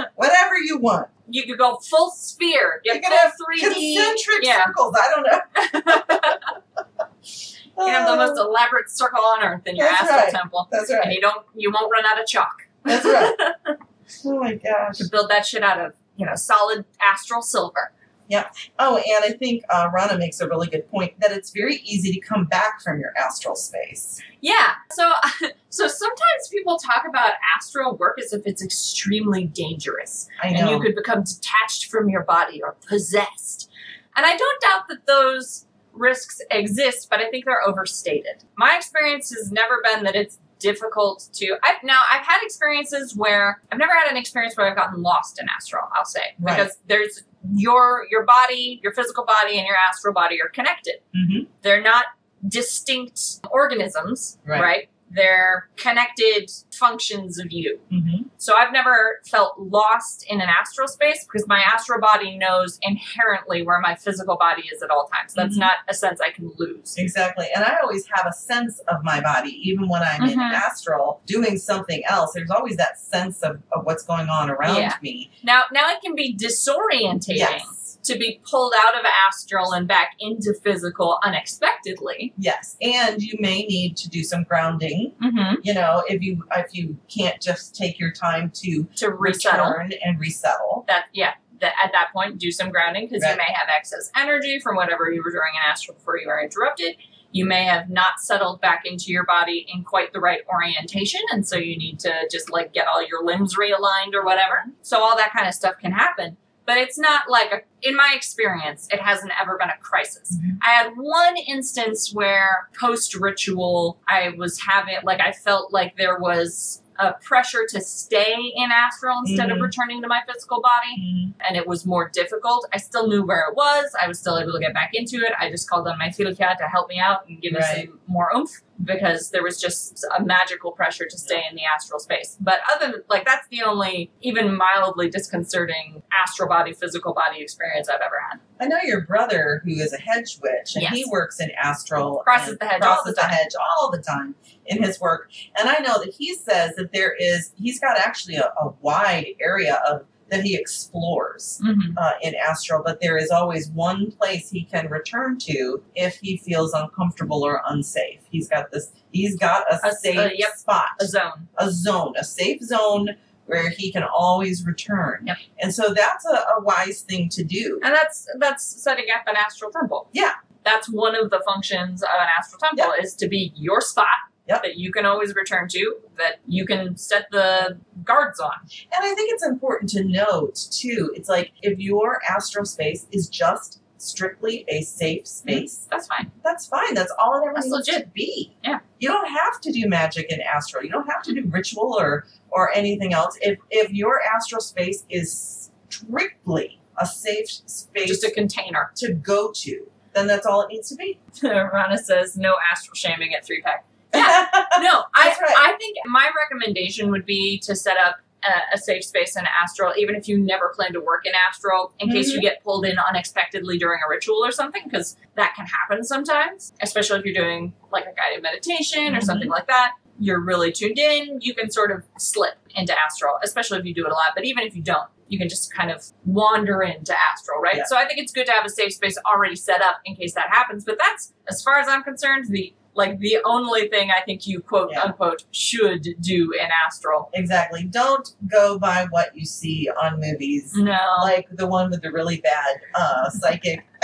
[0.15, 1.07] Whatever you want.
[1.27, 2.79] you could go full sphere.
[2.83, 3.95] You Get can have 3D.
[3.95, 4.65] concentric Yeah.
[4.67, 4.95] circles.
[4.95, 6.99] I don't know.
[7.77, 10.31] You have the most elaborate circle on earth in your That's astral right.
[10.33, 10.67] temple.
[10.71, 12.67] That's And you don't you won't run out of chalk.
[12.83, 13.33] That's right.
[14.23, 14.99] Oh my gosh.
[14.99, 17.91] to build that shit out of, you know, solid astral silver.
[18.27, 18.49] Yeah.
[18.79, 22.11] Oh, and I think uh, Rana makes a really good point that it's very easy
[22.11, 24.21] to come back from your astral space.
[24.41, 24.73] Yeah.
[24.91, 25.11] So
[25.69, 30.27] so sometimes people talk about astral work as if it's extremely dangerous.
[30.41, 33.69] I and you could become detached from your body or possessed.
[34.15, 38.43] And I don't doubt that those risks exist, but I think they're overstated.
[38.57, 43.61] My experience has never been that it's difficult to I've now I've had experiences where
[43.71, 46.21] I've never had an experience where I've gotten lost in astral, I'll say.
[46.39, 46.57] Right.
[46.57, 50.95] Because there's your your body, your physical body and your astral body are connected.
[51.15, 51.47] Mhm.
[51.61, 52.05] They're not
[52.47, 53.19] distinct
[53.51, 54.61] organisms, Right.
[54.61, 54.89] right?
[55.15, 57.79] They're connected functions of you.
[57.91, 58.25] Mhm.
[58.37, 63.63] So I've never felt lost in an astral space because my astral body knows inherently
[63.63, 65.33] where my physical body is at all times.
[65.33, 65.61] That's Mhm.
[65.61, 66.95] not a sense I can lose.
[66.97, 67.47] Exactly.
[67.55, 70.51] And I always have a sense of my body, even when I'm in Mhm.
[70.53, 72.33] astral doing something else.
[72.33, 74.93] There's always that sense of, of what's going on around Yeah.
[75.01, 75.31] me.
[75.43, 77.84] Now now it can be disorientating Yes.
[78.05, 82.33] To be pulled out of astral and back into physical unexpectedly.
[82.37, 85.13] Yes, and you may need to do some grounding.
[85.23, 85.55] Mm-hmm.
[85.63, 89.71] You know, if you if you can't just take your time to To resettle.
[89.71, 90.85] return and resettle.
[90.87, 91.33] That yeah.
[91.61, 95.09] That at that point, do some grounding because you may have excess energy from whatever
[95.09, 96.97] you were doing in astral before you were interrupted.
[97.31, 101.47] You may have not settled back into your body in quite the right orientation, and
[101.47, 104.65] so you need to just like get all your limbs realigned or whatever.
[104.81, 106.35] So all that kind of stuff can happen.
[106.65, 110.37] But it's not like a, in my experience, it hasn't ever been a crisis.
[110.37, 110.57] Mhm.
[110.63, 116.17] I had one instance where post ritual, I was having like I felt like there
[116.17, 119.63] was a pressure to stay in astral instead of Mhm.
[119.63, 122.65] returning to my physical body and it was more difficult.
[122.73, 123.93] I still knew where it was.
[124.01, 125.33] I was still able to get back into it.
[125.37, 128.31] I just called on my Filika to help me out and give me some more
[128.33, 132.37] oomph because there was just a magical pressure to stay in the astral space.
[132.39, 137.87] But other than like that's the only even mildly disconcerting astral body physical body experience
[137.89, 138.39] I've ever had.
[138.59, 140.93] I know your brother, who is a hedge witch, and Yes.
[140.93, 142.17] he works in astral.
[142.23, 143.29] Crosses the hedge all crosses the time.
[143.31, 144.35] hedge all the time
[144.65, 145.29] in his work.
[145.57, 149.27] And I know that he says that there is, he's got actually a, a wide
[149.41, 150.05] area of
[150.35, 151.97] that he explores Mm-hmm.
[151.97, 156.37] uh, in astral, but there is always one place he can return to if he
[156.37, 158.19] feels uncomfortable or unsafe.
[158.29, 158.91] He's got this.
[159.11, 160.55] He's got a, A- safe uh, yep.
[160.55, 161.47] spot A zone.
[161.57, 163.09] a zone, a safe zone
[163.45, 165.23] where he can always return.
[165.27, 165.37] Yep.
[165.59, 167.79] And so that's a, a wise thing to do.
[167.83, 170.09] And that's that's setting up an astral temple.
[170.13, 170.33] Yeah.
[170.63, 174.07] That's one of the functions of an astral temple is to be your spot
[174.47, 174.63] Yep.
[174.63, 178.53] that you can always return to, that you can set the guards on.
[178.61, 183.27] And I think it's important to note too, it's like if your astral space is
[183.27, 185.49] just strictly a safe mm-hmm.
[185.49, 186.31] space, That's fine.
[186.43, 186.93] that's fine.
[186.93, 188.03] That's all it ever That's needs legit.
[188.03, 188.55] to be.
[188.63, 188.79] Yeah.
[188.99, 190.83] You don't have to do magic in astral.
[190.83, 191.51] You don't have to do mm-hmm.
[191.51, 193.37] ritual or or anything else.
[193.41, 198.91] If if your astral space is strictly a safe space Just a container.
[198.95, 201.19] to go to, then that's all it needs to be.
[201.43, 203.85] Rana says no astral shaming at three pack.
[204.27, 204.65] Yeah.
[204.81, 205.55] No, I right.
[205.57, 209.93] I think my recommendation would be to set up a, a safe space in astral,
[209.97, 212.35] even if you never plan to work in astral, in case Mm-hmm.
[212.35, 216.73] you get pulled in unexpectedly during a ritual or something, because that can happen sometimes,
[216.81, 219.23] especially if you're doing like a guided meditation or Mhm.
[219.23, 219.93] something like that.
[220.19, 224.05] You're really tuned in, you can sort of slip into astral, especially if you do
[224.05, 224.31] it a lot.
[224.35, 227.77] But even if you don't, you can just kind of wander into astral, right?
[227.77, 227.83] Yeah.
[227.87, 230.33] So I think it's good to have a safe space already set up in case
[230.35, 230.85] that happens.
[230.85, 234.59] But that's, as far as I'm concerned, the like the only thing I think you
[234.61, 235.03] quote Yeah.
[235.03, 237.29] unquote should do in astral.
[237.33, 237.83] Exactly.
[237.83, 240.97] Don't go by what you see on movies, No.
[241.21, 243.85] like the one with the really bad uh, psychic.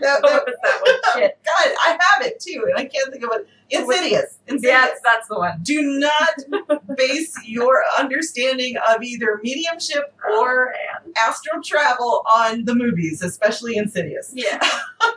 [0.00, 1.22] that, What was that one?
[1.22, 1.38] Shit.
[1.44, 3.48] God, I have it too, and I can't think of it.
[3.70, 4.38] Insidious.
[4.46, 4.62] Insidious.
[4.62, 5.58] Yes, that's the one.
[5.62, 10.72] Do not base your understanding of either mediumship or
[11.16, 14.30] astral travel on the movies, especially Insidious.
[14.34, 14.60] Yeah.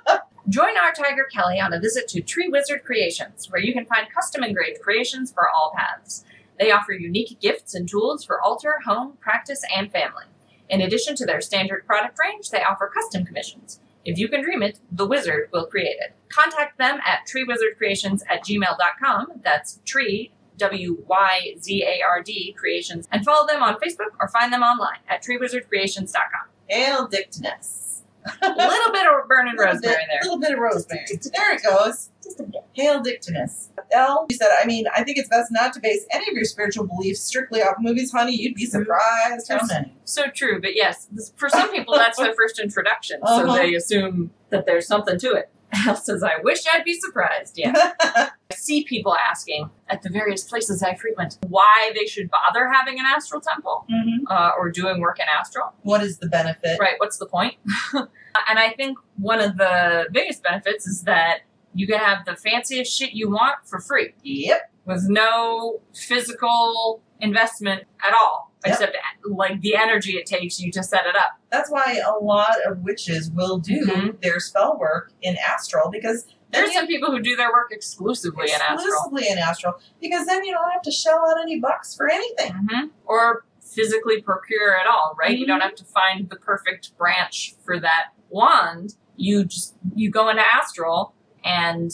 [0.49, 4.12] Join our Tiger Kelly on a visit to Tree Wizard Creations, where you can find
[4.12, 6.25] custom engraved creations for all paths.
[6.57, 10.23] They offer unique gifts and tools for altar, home, practice, and family.
[10.67, 13.79] In addition to their standard product range, they offer custom commissions.
[14.05, 16.15] If you can dream it, the wizard will create it.
[16.29, 19.41] Contact them at treewizardcreations at gmail.com.
[19.43, 24.27] That's tree, W Y Z A R D creations, and follow them on Facebook or
[24.27, 26.47] find them online at treewizardcreations.com.
[26.67, 27.98] Hail Dictinus.
[28.41, 30.19] A little bit of burning rosemary bit, there.
[30.21, 31.05] A little bit of rosemary.
[31.10, 32.10] There it goes.
[32.23, 32.62] Just a bit.
[32.73, 33.69] Hail Dictinus.
[33.91, 36.43] L, you said, I mean, I think it's best not to base any of your
[36.45, 38.36] spiritual beliefs strictly off movies, honey.
[38.36, 39.93] You'd be surprised how many.
[40.03, 43.55] So true, but yes, for some people that's their first introduction, so Uh-huh.
[43.58, 45.49] they assume that there's something to it.
[45.95, 50.82] Says, "I wish I'd be surprised." Yeah, I see people asking at the various places
[50.84, 54.19] I frequent why they should bother having an astral temple Mhm.
[54.29, 55.73] uh, or doing work in astral.
[55.84, 56.79] What is the benefit?
[56.79, 56.95] Right?
[56.97, 57.55] What's the point?
[57.93, 61.41] and I think one of the biggest benefits is that
[61.75, 64.71] you can have the fanciest shit you want for free Yep.
[64.86, 68.73] with no physical investment at all, Yep.
[68.73, 71.39] except like the energy it takes you to set it up.
[71.49, 74.21] That's why a lot of witches will do Mhm.
[74.21, 78.55] their spell work in astral because There's some people who do their work exclusively in
[78.59, 78.73] astral.
[78.87, 82.51] exclusively in astral because then you don't have to shell out any bucks for anything.
[82.53, 85.37] hmm Or physically procure at all, right?
[85.37, 85.63] You don't Mhm.
[85.63, 88.95] have to find the perfect branch for that wand.
[89.15, 91.13] You just you go into astral
[91.45, 91.91] and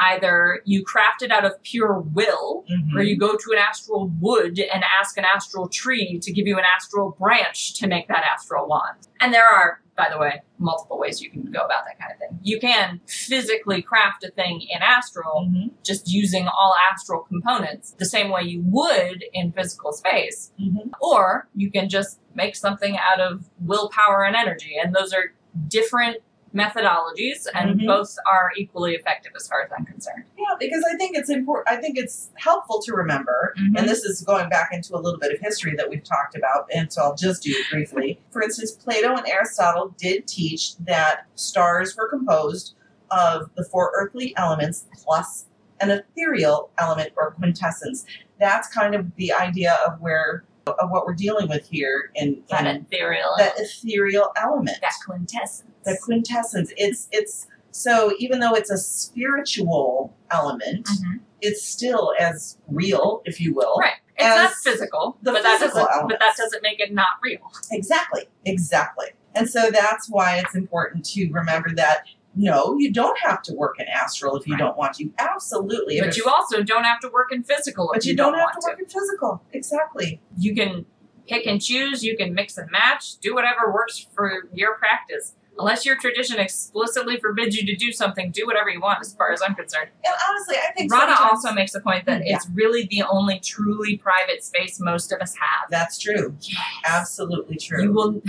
[0.00, 2.96] Either you craft it out of pure will, Mhm.
[2.96, 6.58] or you go to an astral wood and ask an astral tree to give you
[6.58, 9.08] an astral branch to make that astral wand.
[9.20, 12.18] And there are, by the way, multiple ways you can go about that kind of
[12.18, 12.38] thing.
[12.42, 15.72] You can physically craft a thing in astral Mhm.
[15.84, 20.90] just using all astral components the same way you would in physical space, Mhm.
[21.00, 24.76] or you can just make something out of willpower and energy.
[24.82, 25.34] And those are
[25.68, 26.18] different
[26.54, 27.86] methodologies, and Mhm.
[27.86, 30.24] both are equally effective as far as I'm concerned.
[30.36, 31.68] Yeah, because I think it's important.
[31.68, 33.78] I think it's helpful to remember, Mhm.
[33.78, 36.68] and this is going back into a little bit of history that we've talked about,
[36.74, 38.20] and so I'll just do it briefly.
[38.30, 42.74] For instance, Plato and Aristotle did teach that stars were composed
[43.10, 45.46] of the four earthly elements plus
[45.80, 48.04] an ethereal element or quintessence.
[48.38, 52.66] That's kind of the idea of where of what we're dealing with here in, That
[52.66, 55.64] in ethereal, that ethereal element that quintessence.
[55.84, 61.20] the quintessence it's it's so even though it's a spiritual element Mhm.
[61.40, 63.94] it's still as real if you will Right.
[64.22, 66.08] It's not physical, the but that physical doesn't.
[66.08, 67.40] But that doesn't make it not real.
[67.72, 73.42] exactly exactly and so that's why it's important to remember that no you don't have
[73.42, 74.60] to work in astral if you Right.
[74.60, 77.96] don't want to absolutely But it- you also don't have to work in physical if
[77.96, 80.86] but you, you don't, have want to work in physical exactly You can
[81.28, 82.02] pick and choose.
[82.04, 83.16] You can mix and match.
[83.18, 85.36] Do whatever works for your practice.
[85.58, 88.98] Unless your tradition explicitly forbids you to do something, do whatever you want.
[89.00, 92.22] As far as I'm concerned, and honestly i think Rana also makes the point that
[92.22, 92.36] hmm, Yeah.
[92.36, 95.70] it's really the only truly private space most of us have.
[95.70, 96.56] that's true Yes.
[96.84, 98.22] absolutely true You will.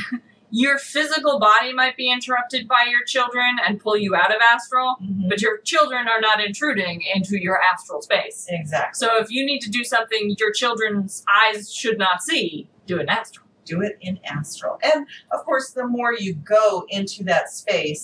[0.52, 4.98] Your physical body might be interrupted by your children and pull you out of astral,
[5.02, 5.30] Mhm.
[5.30, 8.46] but your children are not intruding into your astral space.
[8.50, 12.98] exactly So if you need to do something your children's eyes should not see, do
[13.00, 13.48] it in astral.
[13.64, 14.80] do it in astral.
[14.84, 18.04] And of course, the more you go into that space,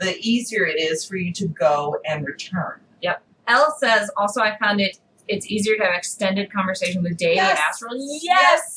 [0.00, 2.80] the easier it is for you to go and return.
[3.02, 3.22] Yep.
[3.46, 7.50] Elle says also I found it it's easier to have extended conversation with Dave Yes.
[7.50, 7.92] and astral.
[8.22, 8.73] Yes,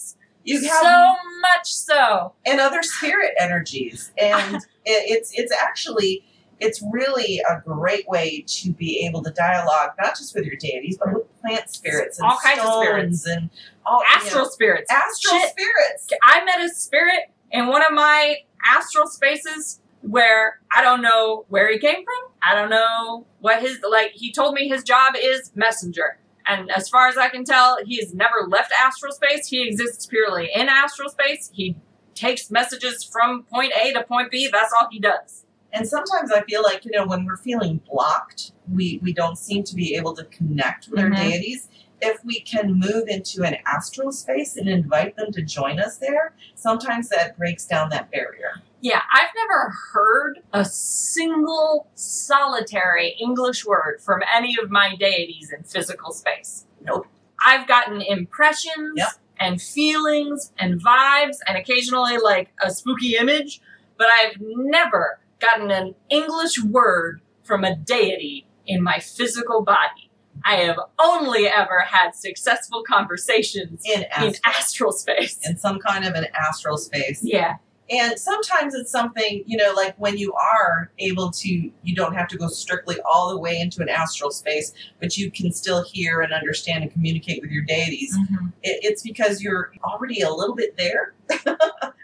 [0.48, 2.34] You have so much so.
[2.46, 4.56] and other spirit energies, and
[4.86, 6.24] it, it's it's actually
[6.60, 10.98] it's really a great way to be able to dialogue not just with your deities,
[10.98, 13.26] but with plant spirits and All kinds of spirits.
[13.28, 13.50] and
[13.86, 14.92] all you Astral know, spirits.
[14.92, 15.50] astral Shit.
[15.52, 16.08] spirits.
[16.24, 21.72] I met a spirit in one of my astral spaces where I don't know where
[21.72, 22.32] he came from.
[22.42, 24.12] I don't know what his like.
[24.14, 27.98] He told me his job is messenger, and as far as I can tell, he
[27.98, 29.48] has never left astral space.
[29.48, 31.50] He exists purely in astral space.
[31.54, 31.76] He
[32.16, 34.50] takes messages from point A to point B.
[34.52, 35.46] That's all he does.
[35.74, 39.64] And sometimes I feel like, you know, when we're feeling blocked, we, we don't seem
[39.66, 41.04] to be able to connect with Mhm.
[41.04, 41.68] our deities.
[42.02, 46.34] If we can move into an astral space and invite them to join us there,
[46.56, 48.62] sometimes that breaks down that barrier.
[48.88, 55.64] Yeah, I've never heard a single solitary English word from any of my deities in
[55.64, 56.66] physical space.
[56.82, 57.06] Nope.
[57.46, 59.10] I've gotten impressions Yep.
[59.40, 63.62] and feelings and vibes and occasionally like a spooky image,
[63.98, 70.10] but I've never gotten an English word from a deity in my physical body.
[70.46, 75.40] I have only ever had successful conversations In in astral, astral space.
[75.46, 77.20] in some kind of an astral space.
[77.24, 77.56] Yeah.
[77.90, 81.50] And sometimes it's something, you know, like when you are able to,
[81.84, 85.32] you don't have to go strictly all the way into an astral space, but you
[85.32, 88.16] can still hear and understand and communicate with your deities.
[88.18, 88.52] Mhm.
[88.64, 91.14] It, it's because you're already a little bit there,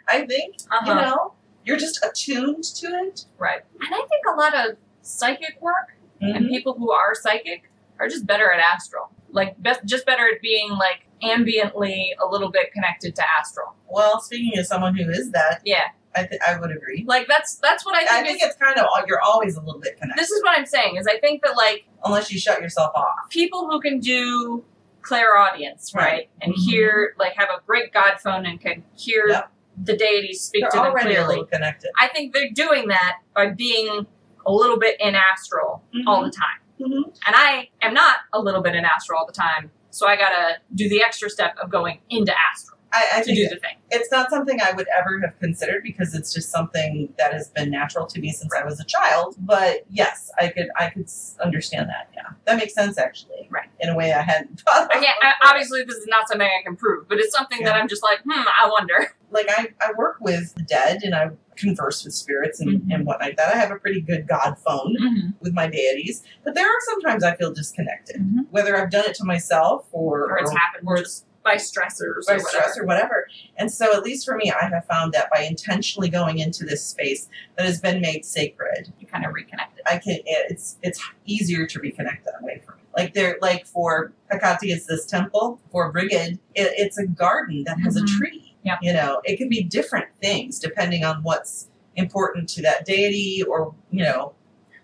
[0.07, 0.55] I think.
[0.71, 0.89] Uh-huh.
[0.89, 1.33] You know,
[1.65, 3.25] you're just attuned to it.
[3.37, 3.61] Right.
[3.81, 7.69] And I think a lot of psychic work and people who are psychic
[7.99, 9.09] are just better at astral.
[9.33, 13.75] Like, be- just better at being like ambiently a little bit connected to astral.
[13.89, 15.89] Well, speaking of someone who is that, Yeah.
[16.15, 17.03] I, th- I would agree.
[17.07, 18.11] Like that's that's what I think.
[18.11, 20.55] I think is, it's kind of you're always a little bit connected, this is what
[20.55, 23.29] I'm saying is I think that like unless you shut yourself off.
[23.31, 24.63] people who can do
[25.01, 26.29] clairaudience, right, Right.
[26.41, 26.57] and Mhm.
[26.69, 29.51] hear like have a great God phone and can hear Yep.
[29.85, 31.27] the deities speak They're to them already a clearly.
[31.29, 31.89] little connected.
[31.99, 34.05] I think they're doing that by being
[34.45, 36.59] a little bit in astral all the time.
[36.83, 37.03] Mhm.
[37.25, 40.57] And I am not a little bit in astral all the time, so I gotta
[40.75, 43.75] do the extra step of going into astral I, I to do the thing.
[43.91, 47.71] it's not something I would ever have considered because it's just something that has been
[47.71, 49.35] natural to me since I was a child.
[49.39, 51.09] But yes, I could I could
[51.43, 52.09] understand that.
[52.15, 53.47] Yeah, that makes sense actually.
[53.49, 53.69] Right.
[53.79, 54.85] In a way I hadn't thought.
[54.95, 57.75] Of can't, I, obviously, this is not something I can prove, but it's something that
[57.75, 59.15] I'm just like, hmm, I wonder.
[59.31, 62.93] like I, I work with the dead and I converse with spirits and, Mhm.
[62.93, 63.35] and whatnot.
[63.37, 65.27] That I have a pretty good God phone Mm-hmm.
[65.39, 68.47] with my deities, but there are sometimes I feel disconnected, Mhm.
[68.51, 72.35] whether I've done it to myself or Or it's happened or just by stressors by
[72.35, 72.81] or stress whatever.
[72.81, 73.27] or whatever.
[73.57, 76.83] And so, at least for me, I have found that by intentionally going into this
[76.85, 77.27] space
[77.57, 79.81] that has been made sacred, You kind of reconnected.
[79.85, 80.19] I can.
[80.25, 82.81] It's it's easier to reconnect that way for me.
[82.95, 85.59] Like there, like for Hekate, it's this temple.
[85.71, 88.03] For Brigid, it, it's a garden that has Mhm.
[88.03, 88.55] a tree.
[88.63, 88.77] Yeah.
[88.81, 93.75] You know, it can be different things depending on what's important to that deity, or
[93.91, 94.33] you know,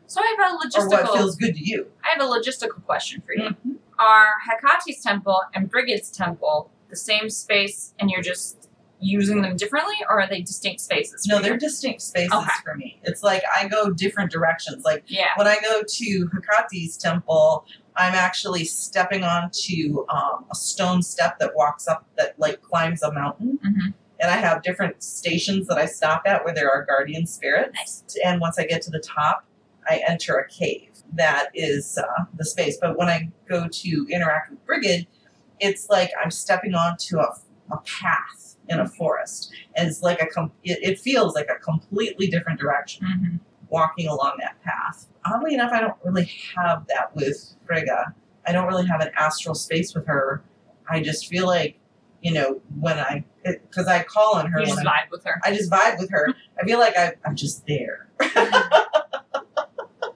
[0.07, 0.81] So I have a logistical.
[0.99, 1.87] or what feels good to you.
[2.03, 3.49] I have a logistical question for you.
[3.51, 3.71] Mm-hmm.
[3.99, 8.69] Are Hekate's temple and Brigid's temple the same space, and you're just
[9.01, 11.25] using them differently, or are they distinct spaces?
[11.27, 12.49] No, they're distinct spaces Okay.
[12.63, 12.99] for me.
[13.03, 14.83] It's like I go different directions.
[14.83, 15.27] Like yeah.
[15.35, 21.55] when I go to Hekate's temple, I'm actually stepping onto um, a stone step that
[21.55, 23.59] walks up, that like climbs a mountain.
[23.65, 23.93] Mhm.
[24.21, 27.71] And I have different stations that I stop at where there are guardian spirits.
[27.75, 28.03] Nice.
[28.25, 29.45] And once I get to the top,
[29.87, 30.88] I enter a cave.
[31.13, 32.77] That is uh, the space.
[32.79, 35.07] But when I go to interact with Brigid,
[35.59, 37.35] it's like I'm stepping onto a,
[37.71, 39.51] a path in a forest.
[39.75, 43.39] And it's like a, com- it, it feels like a completely different direction Mhm.
[43.69, 45.07] walking along that path.
[45.25, 48.13] Oddly enough, I don't really have that with Frigga.
[48.47, 50.43] I don't really have an astral space with her.
[50.89, 51.77] I just feel like,
[52.21, 55.23] you know, when I, because I call on her You just when I, vibe with
[55.25, 55.41] her.
[55.43, 56.27] I just vibe with her.
[56.61, 58.07] I feel like I, I'm just there.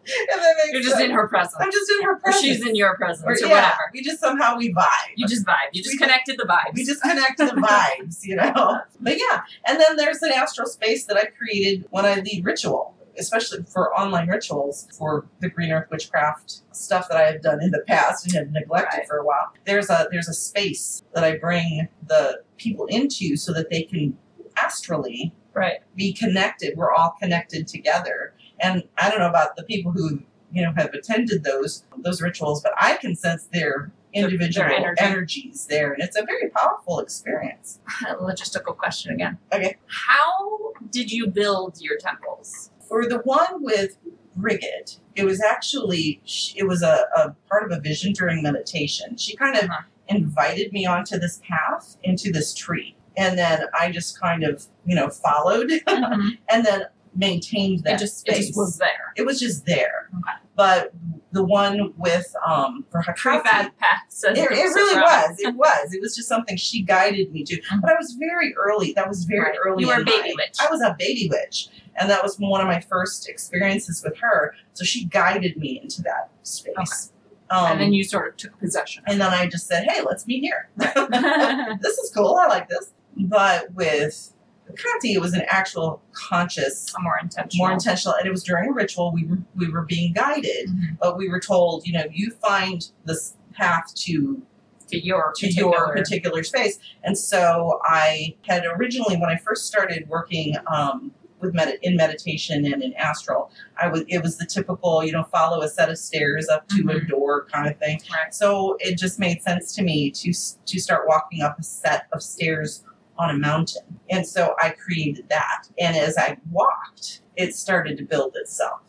[0.06, 1.56] If that makes You're just in her presence.
[1.60, 2.44] I'm just in her Or presence.
[2.44, 3.92] she's in your presence, Or, or, yeah, whatever.
[3.94, 5.14] We just somehow we vibe.
[5.16, 5.70] You just vibe.
[5.74, 6.74] You just We connected the vibes.
[6.74, 8.80] We just connected the vibes, you know?
[9.00, 12.96] But yeah, and then there's an astral space that I created when I lead ritual,
[13.18, 17.72] especially for online rituals for the Green Earth Witchcraft stuff that I have done in
[17.72, 19.08] the past and have neglected Right.
[19.08, 19.52] for a while.
[19.66, 24.18] There's a there's a space that I bring the people into so that they can
[24.58, 25.80] astrally right.
[25.96, 26.78] be connected.
[26.78, 28.34] We're all connected together.
[28.64, 32.62] And I don't know about the people who, you know, have attended those those rituals,
[32.64, 35.02] but I can sense their individual their energy.
[35.02, 35.92] energies there.
[35.94, 37.80] And it's a very powerful experience.
[38.22, 39.38] Logistical question again.
[39.52, 39.78] Okay.
[39.88, 42.70] How did you build your temples?
[42.88, 43.98] For the one with
[44.36, 46.22] Brigid, it was actually
[46.56, 49.18] it was a, a part of a vision during meditation.
[49.18, 49.82] She kind of Uh-huh.
[50.08, 52.96] invited me onto this path into this tree.
[53.16, 56.86] And then I just kind of, you know, followed and then
[57.16, 58.36] maintained that it just space.
[58.38, 59.14] it just was there.
[59.16, 60.10] It was just there.
[60.20, 60.32] Okay.
[60.56, 60.94] But
[61.32, 65.36] the one with um for Tree Hekate, fat path says it, it really was.
[65.40, 65.94] It was.
[65.94, 67.60] It was just something she guided me to.
[67.82, 68.94] But I was very early.
[68.94, 69.56] That was very Right.
[69.66, 69.82] early.
[69.84, 70.56] You were a baby my- witch.
[70.62, 74.54] I was a baby witch, and that was one of my first experiences with her.
[74.74, 77.12] So she guided me into that space.
[77.50, 79.04] Um, and then you sort of took possession.
[79.08, 80.70] and then I just said, "Hey, let's meet here.
[80.78, 82.36] this is cool.
[82.36, 84.33] I like this." But with
[84.74, 87.66] Hekate, it was an actual conscious more intentional.
[87.66, 90.98] more intentional and it was during a ritual we were we were being guided Mhm.
[91.00, 94.42] but we were told you know you find this path to
[94.90, 99.66] to your to particular, your particular space and so i had originally when i first
[99.66, 103.52] started working um, with med- in meditation and in astral
[103.82, 106.82] i was it was the typical you know follow a set of stairs up to
[106.90, 107.10] a Mhm.
[107.10, 108.34] door kind of thing Right.
[108.34, 110.32] so it just made sense to me to
[110.66, 112.84] to start walking up a set of stairs
[113.18, 113.84] on a mountain.
[114.10, 115.68] And so I created that.
[115.80, 118.82] And as I walked, it started to build itself.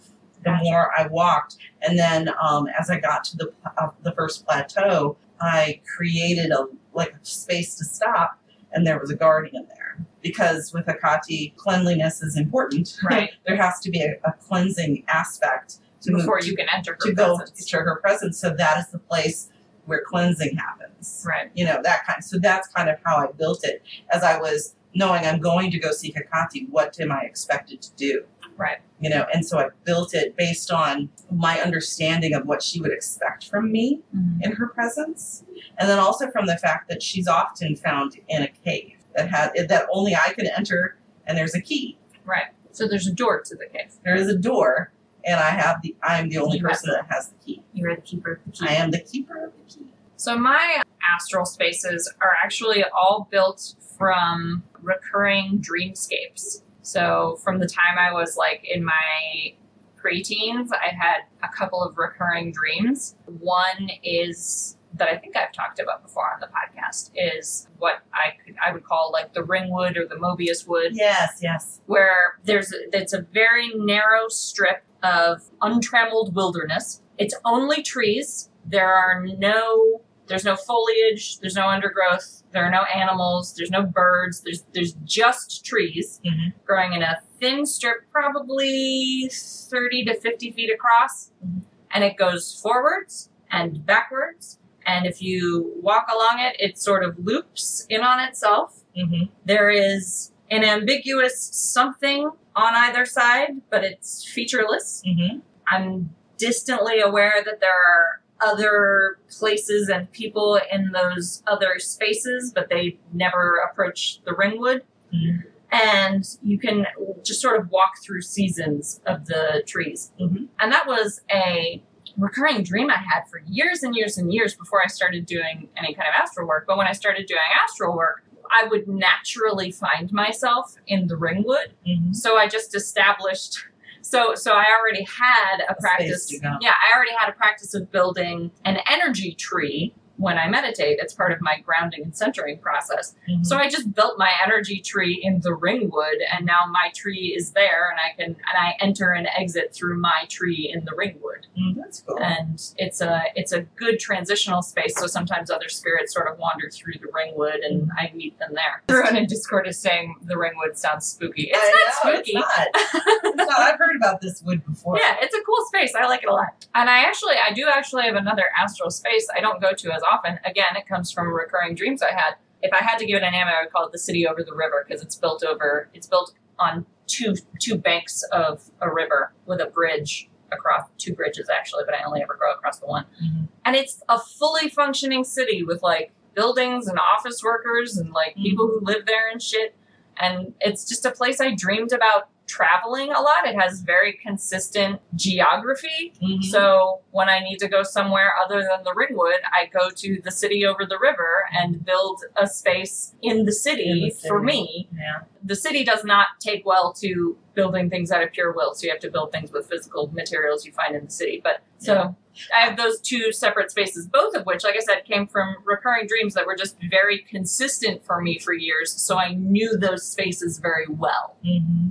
[0.45, 4.45] The more I walked, and then um, as I got to the uh, the first
[4.45, 8.39] plateau, I created a like a space to stop,
[8.72, 10.05] and there was a guardian there.
[10.20, 12.95] Because with Hekate, cleanliness is important.
[13.11, 13.31] Right.
[13.47, 17.12] there has to be a, a cleansing aspect to move before you can enter to
[17.12, 17.66] go presence.
[17.66, 18.39] to her presence.
[18.39, 19.49] So that is the place
[19.87, 21.24] where cleansing happens.
[21.26, 21.51] Right.
[21.55, 23.82] You know, that kind so that's kind of how I built it.
[24.12, 26.68] As I was knowing I'm going to go see Hekate.
[26.70, 28.24] what am I expected to do?
[28.57, 28.78] Right.
[29.01, 32.93] You know, and so I built it based on my understanding of what she would
[32.93, 34.39] expect from me Mhm.
[34.45, 35.43] in her presence.
[35.76, 39.53] And then also from the fact that she's often found in a cave that had
[39.68, 41.99] that only I can enter and there's a key.
[42.24, 42.47] Right.
[42.70, 43.93] So there's a door to the cave.
[44.05, 44.93] There is a door
[45.25, 47.62] and I have the I'm the only You person that has the key.
[47.72, 48.66] You're the keeper of the key.
[48.68, 49.87] I am the keeper of the key.
[50.16, 50.83] So my
[51.14, 56.62] astral spaces are actually all built from recurring dreamscapes.
[56.83, 59.55] So from the time I was like in my
[60.03, 63.16] preteens, I had a couple of recurring dreams.
[63.27, 68.35] One is that I think I've talked about before on the podcast is what I
[68.45, 71.81] could I would call like the ringwood or the Mobius wood Yes, yes.
[71.87, 77.02] where there's it's a very narrow strip of untrammeled wilderness.
[77.18, 78.50] It's only trees.
[78.64, 83.82] There are no there's no foliage, there's no undergrowth, there are no animals, there's no
[83.82, 86.55] birds, there's there's just trees Mhm.
[86.64, 91.62] growing in a thin strip probably 30 to 50 feet across Mhm.
[91.90, 97.18] and it goes forwards and backwards and if you walk along it it sort of
[97.18, 99.24] loops in on itself Mm-hmm.
[99.44, 105.02] there is an ambiguous something on either side, but it's featureless.
[105.07, 105.38] Mm-hmm.
[105.68, 112.68] I'm distantly aware that there are other places and people in those other spaces, but
[112.68, 114.82] they never approach the ringwood.
[115.12, 115.44] Mhm.
[115.70, 116.86] And you can
[117.24, 120.12] just sort of walk through seasons of the trees.
[120.20, 120.48] Mhm.
[120.61, 121.82] And that was a
[122.16, 125.94] recurring dream I had for years and years and years before I started doing any
[125.94, 126.64] kind of astral work.
[126.66, 128.22] But when I started doing astral work,
[128.55, 131.72] I would naturally find myself in the ringwood.
[131.86, 132.14] Mhm.
[132.14, 133.64] So I just established.
[134.00, 136.30] So so I already had a, A practice.
[136.32, 140.98] Yeah, I already had a practice of building an energy tree when I meditate.
[141.00, 143.14] It's part of my grounding and centering process.
[143.28, 143.44] Mhm.
[143.44, 147.52] So I just built my energy tree in the ringwood, and now my tree is
[147.52, 151.46] there, and I can and I enter and exit through my tree in the ringwood
[151.58, 152.18] Mm, that's cool.
[152.22, 154.94] and it's a it's a good transitional space.
[154.98, 158.82] So sometimes other spirits sort of wander through the ringwood, and I meet them there.
[158.88, 161.50] Everyone in Discord is saying the ringwood sounds spooky.
[161.52, 161.66] It's I
[162.04, 162.32] not know, spooky.
[162.36, 163.04] It's not.
[163.36, 163.60] It's not.
[163.60, 164.96] I've heard about this wood before.
[164.98, 165.92] yeah, it's a cool space.
[165.94, 166.66] I like it a lot.
[166.74, 170.02] And I actually I do actually have another astral space I don't go to as
[170.11, 170.38] often.
[170.44, 172.34] Again, it comes from recurring dreams I had.
[172.62, 174.42] If I had to give it a name, I would call it the city over
[174.42, 179.32] the river because it's built over it's built on two two banks of a river
[179.46, 183.07] with a bridge across two bridges actually, but I only ever go across the one.
[183.22, 183.48] Mhm.
[183.64, 188.66] And it's a fully functioning city with like buildings and office workers and like people
[188.66, 189.74] who live there and shit.
[190.16, 193.47] And it's just a place I dreamed about traveling a lot.
[193.47, 196.12] It has very consistent geography.
[196.22, 196.45] Mhm.
[196.45, 200.30] So when I need to go somewhere other than the Ringwood, I go to the
[200.30, 204.88] city over the river and build a space in the city, In the for me.
[204.95, 205.22] yeah.
[205.42, 208.90] The city does not take well to building things out of pure will, so you
[208.90, 211.40] have to build things with physical materials you find in the city.
[211.42, 212.16] But so
[212.57, 216.07] I have those two separate spaces, both of which, like I said, came from recurring
[216.09, 218.90] dreams that were just very consistent for me for years.
[218.92, 221.36] So I knew those spaces very well.
[221.45, 221.90] hmm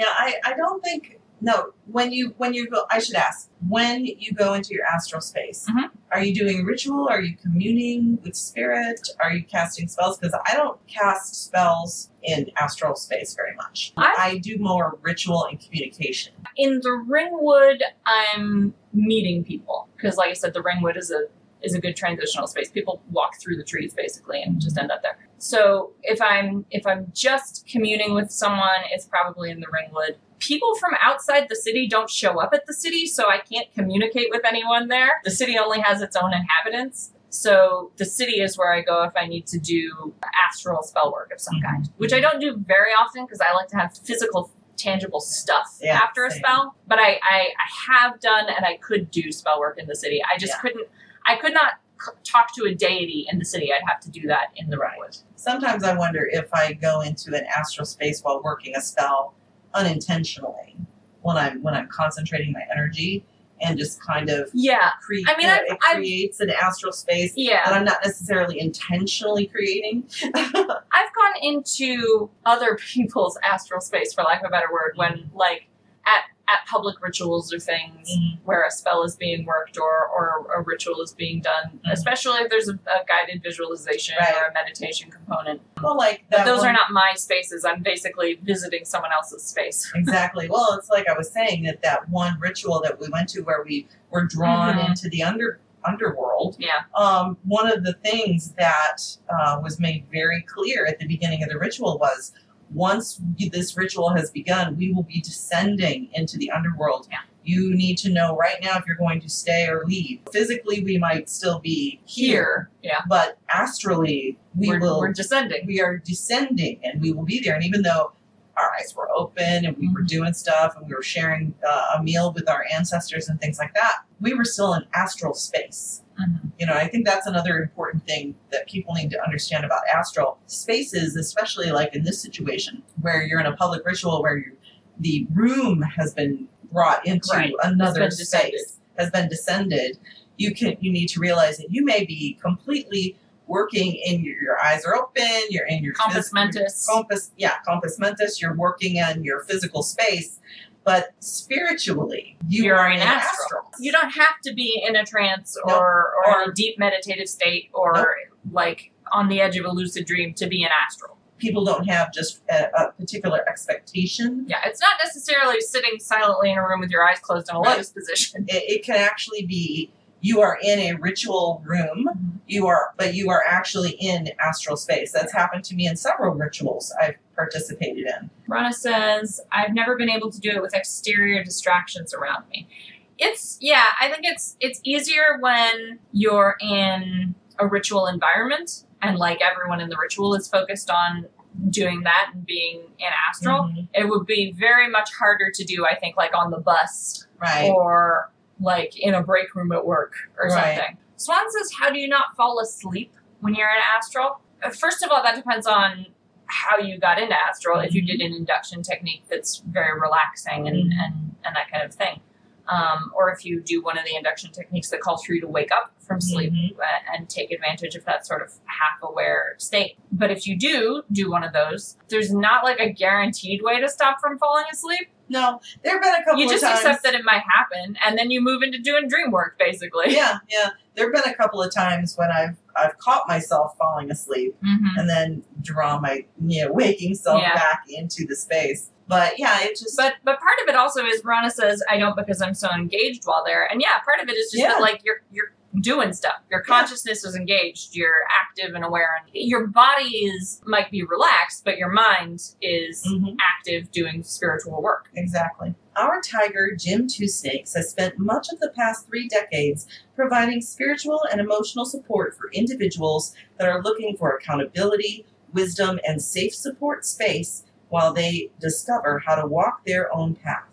[0.00, 1.56] Yeah, I, I don't think no.
[1.86, 5.66] When you when you go, I should ask when you go into your astral space.
[5.70, 5.90] Mhm.
[6.12, 7.08] Are you doing ritual?
[7.08, 9.00] Are you communing with spirit?
[9.22, 10.18] Are you casting spells?
[10.18, 13.92] Because I don't cast spells in astral space very much.
[13.96, 16.32] I- I do more ritual and communication.
[16.56, 21.22] in the ringwood i'm meeting people because like i said the ringwood is a
[21.62, 25.02] is a good transitional space people walk through the trees basically and just end up
[25.02, 30.16] there so if i'm if i'm just communing with someone it's probably in the ringwood
[30.38, 34.28] people from outside the city don't show up at the city so i can't communicate
[34.30, 38.72] with anyone there the city only has its own inhabitants so the city is where
[38.74, 40.12] I go if I need to do
[40.46, 41.66] astral spell work of some mm-hmm.
[41.66, 45.78] kind, which I don't do very often because I like to have physical, tangible stuff
[45.80, 46.40] Yeah, after a same.
[46.40, 46.74] spell.
[46.88, 50.20] But I, I, I have done and I could do spell work in the city.
[50.22, 50.60] I just Yeah.
[50.60, 50.88] couldn't.
[51.26, 53.72] I could not c- talk to a deity in the city.
[53.72, 55.22] I'd have to do that in the Right.
[55.36, 59.34] Sometimes I wonder if I go into an astral space while working a spell
[59.74, 60.76] unintentionally
[61.22, 63.24] when I'm when I'm concentrating my energy
[63.62, 65.26] and just kind of Yeah, create.
[65.28, 67.62] I mean, uh, I've- it I've- creates an astral space yeah.
[67.66, 70.08] that I'm not necessarily intentionally creating.
[70.34, 75.36] I've gone into other people's astral space, for lack of a better word, when mm-hmm.
[75.36, 75.66] like
[76.06, 76.22] at
[76.52, 78.38] at public rituals or things Mhm.
[78.44, 81.92] where a spell is being worked or or a ritual is being done, Mhm.
[81.92, 84.34] especially if there's a, a guided visualization Right.
[84.34, 85.60] or a meditation component.
[85.82, 87.64] Well, like But those one- are not my spaces.
[87.64, 89.90] I'm basically visiting someone else's space.
[89.94, 90.48] exactly.
[90.48, 93.62] Well, it's like I was saying that that one ritual that we went to where
[93.62, 94.88] we were drawn Mhm.
[94.88, 96.56] into the under underworld.
[96.58, 96.82] Yeah.
[96.94, 98.98] Um, one of the things that
[99.30, 102.32] uh, was made very clear at the beginning of the ritual was
[102.72, 107.08] once this ritual has begun, we will be descending into the underworld.
[107.10, 107.18] Yeah.
[107.42, 110.20] You need to know right now if you're going to stay or leave.
[110.30, 112.70] Physically, we might still be here.
[112.82, 113.00] Yeah.
[113.08, 115.66] but astrally, we we're, will we're descending.
[115.66, 117.54] we are descending and we will be there.
[117.54, 118.12] And even though
[118.60, 122.02] our eyes were open and we were doing stuff and we were sharing uh, a
[122.02, 126.02] meal with our ancestors and things like that, we were still in astral space.
[126.20, 126.52] Mhm.
[126.58, 130.38] You know, I think that's another important thing that people need to understand about astral
[130.46, 134.56] spaces, especially like in this situation where you're in a public ritual where you,
[134.98, 137.52] the room has been brought into Right.
[137.62, 138.60] another been descended.
[138.60, 139.98] space, has been descended.
[140.36, 143.16] You can you need to realize that you may be completely
[143.50, 146.86] working in your, your eyes are open, you're in your Compos phys- mentis.
[146.90, 150.38] compos yeah compos mentis you're working in your physical space
[150.84, 153.60] but spiritually you You're are in astral.
[153.60, 155.80] astral You don't have to be in a trance or Nope.
[155.80, 158.06] or Or- a deep meditative state or Nope.
[158.52, 161.16] like on the edge of a lucid dream to be an astral.
[161.38, 166.58] people don't have just a, a particular expectation Yeah, it's not necessarily sitting silently in
[166.58, 167.70] a room with your eyes closed in a Right.
[167.72, 168.44] lotus position.
[168.48, 169.90] it, it can actually be
[170.20, 175.12] you are in a ritual room you are but you are actually in astral space
[175.12, 180.10] that's happened to me in several rituals i've participated in Rana says, I've never been
[180.10, 182.68] able to do it with exterior distractions around me.
[183.16, 189.40] It's yeah, I think it's it's easier when you're in a ritual environment and like
[189.40, 191.26] everyone in the ritual is focused on
[191.70, 193.64] doing that and being in astral.
[193.64, 193.88] Mhm.
[193.94, 197.70] It would be very much harder to do, I think, like on the bus Right.
[197.70, 198.30] or
[198.60, 200.76] like in a break room at work or Right.
[200.76, 200.98] something.
[201.16, 204.40] Swan says, How do you not fall asleep when you're in astral?
[204.62, 206.06] Uh, First of all, that depends on
[206.46, 207.78] how you got into astral.
[207.80, 210.96] If you did an induction technique that's very relaxing and, Mhm.
[211.04, 212.20] and, and that kind of thing.
[212.68, 215.48] Um, or if you do one of the induction techniques that calls for you to
[215.48, 216.78] wake up from sleep Mhm.
[216.78, 216.82] uh,
[217.14, 219.96] and take advantage of that sort of half aware state.
[220.12, 223.88] But if you do do one of those, there's not like a guaranteed way to
[223.88, 227.24] stop from falling asleep No, there have been a couple you just accept that it
[227.24, 230.70] might happen and then you move into doing dream work basically Yeah, yeah.
[230.96, 234.98] There have been a couple of times when I've I've caught myself falling asleep mm-hmm.
[234.98, 237.54] and then draw my you know waking self Yeah.
[237.54, 238.90] back into the space.
[239.06, 242.16] But yeah, it just but but part of it also is Verona says i don't
[242.16, 244.68] because i'm so engaged while there and yeah part of it is just Yeah.
[244.74, 249.30] that like you're you're doing stuff your consciousness is engaged you're active and aware and
[249.32, 253.36] your body is might be relaxed but your mind is Mhm.
[253.40, 255.74] active doing spiritual work Exactly.
[255.96, 261.20] Our tiger, Jim Two Snakes, has spent much of the past three decades providing spiritual
[261.30, 267.64] and emotional support for individuals that are looking for accountability, wisdom, and safe support space
[267.90, 270.69] while they discover how to walk their own path.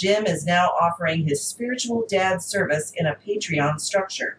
[0.00, 4.38] Jim is now offering his spiritual dad service in a Patreon structure.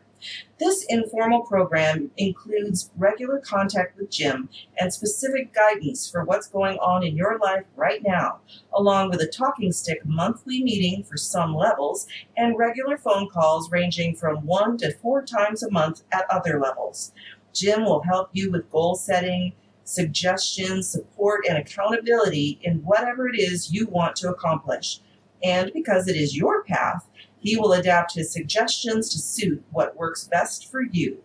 [0.60, 4.50] This informal program includes regular contact with Jim
[4.80, 8.40] and specific guidance for what's going on in your life right now,
[8.74, 14.16] along with a talking stick monthly meeting for some levels and regular phone calls ranging
[14.16, 17.12] from one to four times a month at other levels.
[17.54, 19.54] Jim will help you with goal setting,
[19.84, 25.02] suggestions, support, and accountability in whatever it is you want to accomplish.
[25.44, 27.08] And because it is your path,
[27.40, 31.24] he will adapt his suggestions to suit what works best for you.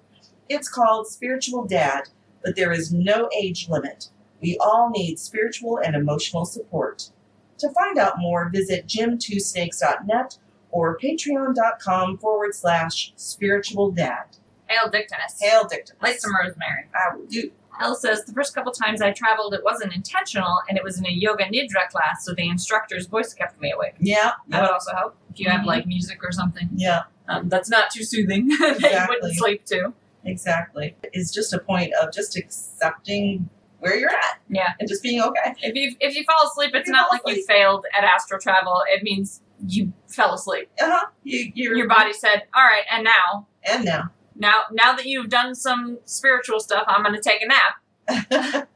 [0.48, 2.08] It's called Spiritual Dad,
[2.42, 4.08] but there is no age limit.
[4.40, 7.10] We all need spiritual and emotional support.
[7.58, 10.38] To find out more, visit jim2snakes.net
[10.70, 14.24] or patreon.com forward slash spiritual dad.
[14.66, 15.96] hail dictinus Hail Dictum.
[16.02, 17.50] light some rosemary I will do.
[17.80, 21.06] Elle says the first couple times I traveled, it wasn't intentional, and it was in
[21.06, 23.94] a yoga nidra class, so the instructor's voice kept me awake.
[24.00, 24.32] Yeah.
[24.48, 25.66] That would also help if you have Mhm.
[25.66, 29.16] like music or something Yeah, um, that's not too soothing that you Exactly.
[29.16, 29.92] wouldn't sleep to.
[30.24, 30.96] exactly.
[31.12, 33.48] It's just a point of just accepting
[33.80, 34.72] where you're at Yeah.
[34.80, 35.54] and just being okay.
[35.62, 38.82] If you if you fall asleep, it's not like you failed at astral travel.
[38.88, 40.68] It means you fell asleep.
[40.80, 41.06] Uh-huh.
[41.22, 44.10] You, Your body said, "All right, and now, And now.
[44.38, 47.76] Now, now that you've done some spiritual stuff, I'm going to take a nap."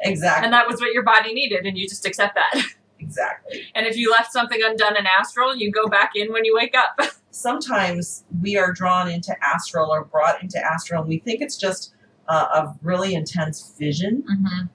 [0.00, 0.44] exactly.
[0.44, 2.64] And that was what your body needed, and you just accept that.
[2.98, 3.62] exactly.
[3.74, 6.74] and if you left something undone in astral, you go back in when you wake
[6.74, 6.98] up.
[7.30, 11.94] sometimes we are drawn into astral or brought into astral and we think it's just
[12.28, 14.66] uh, a really intense vision mm-hmm.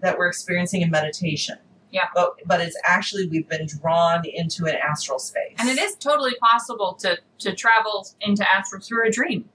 [0.00, 1.58] that we're experiencing in meditation
[1.94, 2.08] Yeah.
[2.14, 6.34] but but it's actually we've been drawn into an astral space And it is totally
[6.42, 9.48] possible to to travel into astral through a dream.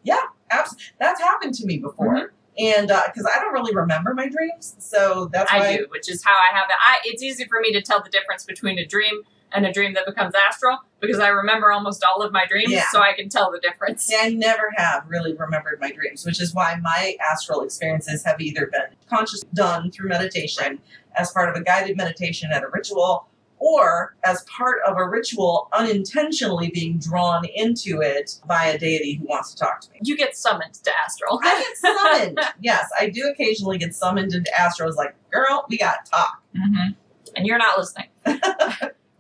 [0.51, 2.65] Abs- that's happened to me before mm-hmm.
[2.79, 6.09] and uh, because i don't really remember my dreams so that's why I do, which
[6.09, 6.75] is how I have it.
[6.79, 9.21] I, it's easy for me to tell the difference between a dream
[9.51, 12.85] and a dream that becomes astral because I remember almost all of my dreams, Yeah.
[12.91, 14.03] so I can tell the difference.
[14.03, 18.39] See, I never have really remembered my dreams, which is why my astral experiences have
[18.41, 20.79] either been conscious done through meditation
[21.19, 23.27] as part of a guided meditation at a ritual
[23.59, 29.25] or as part of a ritual unintentionally being drawn into it by a deity who
[29.25, 29.99] wants to talk to me.
[30.01, 31.39] You get summoned to astral.
[31.43, 32.39] I get summoned.
[32.61, 34.87] yes, I do occasionally get summoned into astral.
[34.87, 36.41] It's like, girl, we got to talk.
[36.55, 36.91] hmm
[37.35, 38.07] And you're not listening.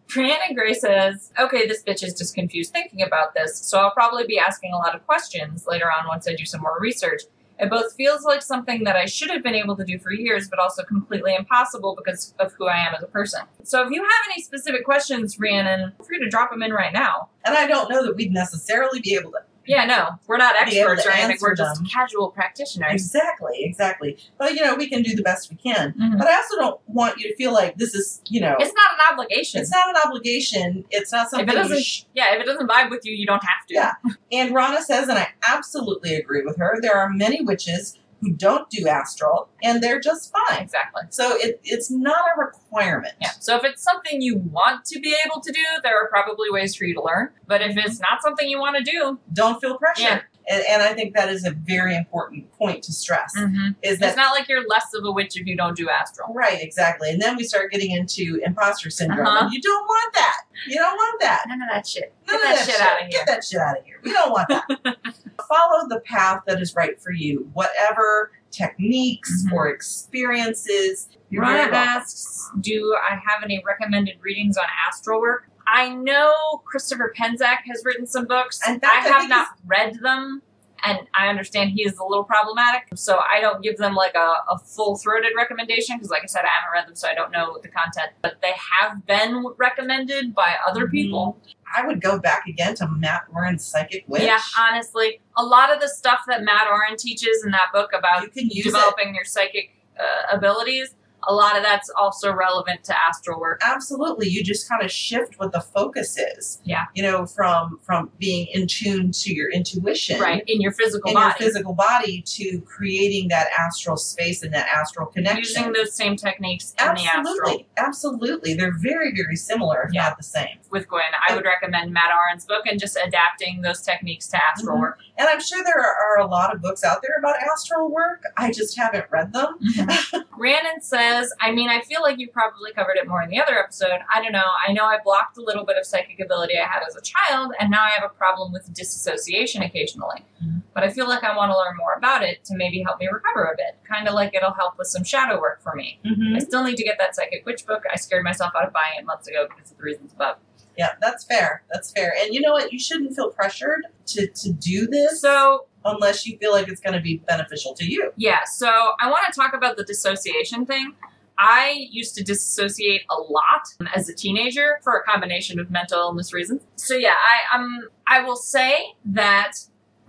[0.09, 4.25] Brianna Gray says, okay, this bitch is just confused thinking about this, so I'll probably
[4.25, 7.21] be asking a lot of questions later on once I do some more research.
[7.59, 10.47] It both feels like something that I should have been able to do for years,
[10.49, 13.41] but also completely impossible because of who I am as a person.
[13.63, 16.93] So if you have any specific questions, Rhiannon, feel free to drop them in right
[16.93, 17.29] now.
[17.45, 21.05] And I don't know that we'd necessarily be able to Yeah, no, we're not experts
[21.05, 21.37] or anything.
[21.41, 21.85] We're just them.
[21.85, 22.91] casual practitioners.
[22.93, 24.17] Exactly, exactly.
[24.37, 25.93] But you know, we can do the best we can.
[25.93, 26.17] Mhm.
[26.17, 28.93] But I also don't want you to feel like this is, you know, It's not
[28.93, 29.61] an obligation.
[29.61, 30.85] it's not an obligation.
[30.89, 31.47] It's not something.
[31.47, 33.73] you doesn't- sh- yeah, if it doesn't vibe with you, you don't have to.
[33.75, 33.93] Yeah.
[34.31, 36.79] and Rana says, and I absolutely agree with her.
[36.81, 40.61] There are many witches who don't do astral, and they're just fine.
[40.61, 41.03] Exactly.
[41.09, 43.13] So it, it's not a requirement.
[43.21, 43.31] Yeah.
[43.39, 46.75] So if it's something you want to be able to do, there are probably ways
[46.75, 47.29] for you to learn.
[47.47, 50.01] But if it's not something you want to do, Don't feel pressure.
[50.01, 50.21] Yeah.
[50.49, 53.33] And, and I think that is a very important point to stress.
[53.37, 53.75] Mhm.
[53.83, 56.33] Is that It's not like you're less of a witch if you don't do astral.
[56.33, 56.59] right?
[56.59, 57.09] Exactly.
[57.11, 59.27] And then we start getting into imposter syndrome.
[59.27, 59.45] Uh-huh.
[59.45, 60.37] And you don't want that.
[60.67, 61.43] You don't want that.
[61.47, 62.13] None of that shit.
[62.27, 63.09] None Get of that, shit out of here.
[63.11, 63.99] Get that shit out of here.
[64.03, 64.65] We don't want that.
[65.47, 67.49] Follow the path that is right for you.
[67.53, 69.53] Whatever techniques Mhm.
[69.53, 71.09] or experiences.
[71.31, 77.57] Rana asks, "Do I have any recommended readings on astral work?" I know Christopher Penczak
[77.67, 78.59] has written some books.
[78.65, 80.41] I have not read them,
[80.83, 82.87] and I understand he is a little problematic.
[82.95, 86.41] So I don't give them like a, a full throated recommendation because, like I said,
[86.43, 88.11] I haven't read them, so I don't know the content.
[88.21, 90.91] But they have been recommended by other Mhm.
[90.91, 91.37] people.
[91.75, 94.23] I would go back again to Mat Auryn's Psychic Witch.
[94.23, 98.23] Yeah, honestly, a lot of the stuff that Mat Auryn teaches in that book about
[98.23, 98.71] you can use it.
[98.71, 100.95] developing your psychic uh, abilities,
[101.27, 103.61] a lot of that's also relevant to astral work.
[103.63, 106.85] absolutely you just kind of shift what the focus is Yeah.
[106.95, 111.15] you know from from being in tune to your intuition Right, in your physical in
[111.15, 111.25] body.
[111.27, 116.15] your physical body to creating that astral space and that astral connection Using those same
[116.15, 117.19] techniques in the astral.
[117.27, 120.03] absolutely absolutely they're very very similar if Yeah.
[120.09, 123.81] not the same With Gwen, I would recommend Mat Auryn's book and just adapting those
[123.81, 124.81] techniques to astral Mhm.
[124.81, 124.99] work.
[125.19, 128.23] And i'm sure there are, are a lot of books out there about astral work
[128.37, 129.57] i just haven't read them
[130.39, 133.59] Rhiannon says, I mean, I feel like you probably covered it more in the other
[133.59, 133.99] episode.
[134.13, 134.45] I don't know.
[134.65, 137.51] I know I blocked a little bit of psychic ability I had as a child,
[137.59, 140.25] and now I have a problem with disassociation occasionally.
[140.41, 140.61] Mhm.
[140.73, 143.07] But I feel like I want to learn more about it to maybe help me
[143.11, 143.79] recover a bit.
[143.85, 145.99] Kind of like it'll help with some shadow work for me.
[146.05, 146.37] Mm-hmm.
[146.37, 147.83] I still need to get that psychic witch book.
[147.91, 150.37] I scared myself out of buying it months ago because of the reasons above.
[150.77, 152.13] Yeah that's fair that's fair.
[152.21, 152.71] And you know what?
[152.71, 156.95] You shouldn't feel pressured to to do this So, unless you feel like it's going
[156.95, 158.11] to be beneficial to you.
[158.17, 160.93] Yeah, so I want to talk about the dissociation thing.
[161.37, 163.63] I used to disassociate a lot
[163.95, 166.61] as a teenager for a combination of mental illness reasons.
[166.75, 169.53] So yeah, I um I will say that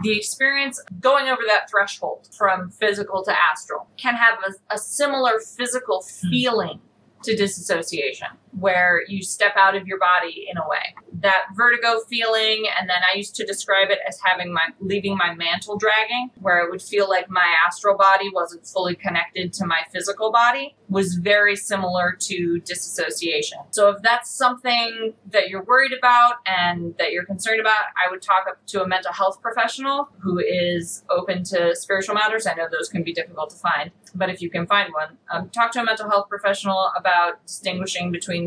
[0.03, 5.39] the experience going over that threshold from physical to astral can have a, a similar
[5.41, 6.81] physical feeling
[7.23, 8.29] to disassociation
[8.59, 10.95] where you step out of your body in a way.
[11.21, 15.35] That vertigo feeling and then i used to describe it as having my leaving my
[15.35, 19.83] mantle dragging where it would feel like my astral body wasn't fully connected to my
[19.93, 23.59] physical body was very similar to disassociation.
[23.71, 28.23] So if that's something that you're worried about and that you're concerned about i would
[28.23, 32.47] talk up to a mental health professional who is open to spiritual matters.
[32.47, 35.49] I know those can be difficult to find but if you can find one um,
[35.51, 38.40] talk to a mental health professional about distinguishing between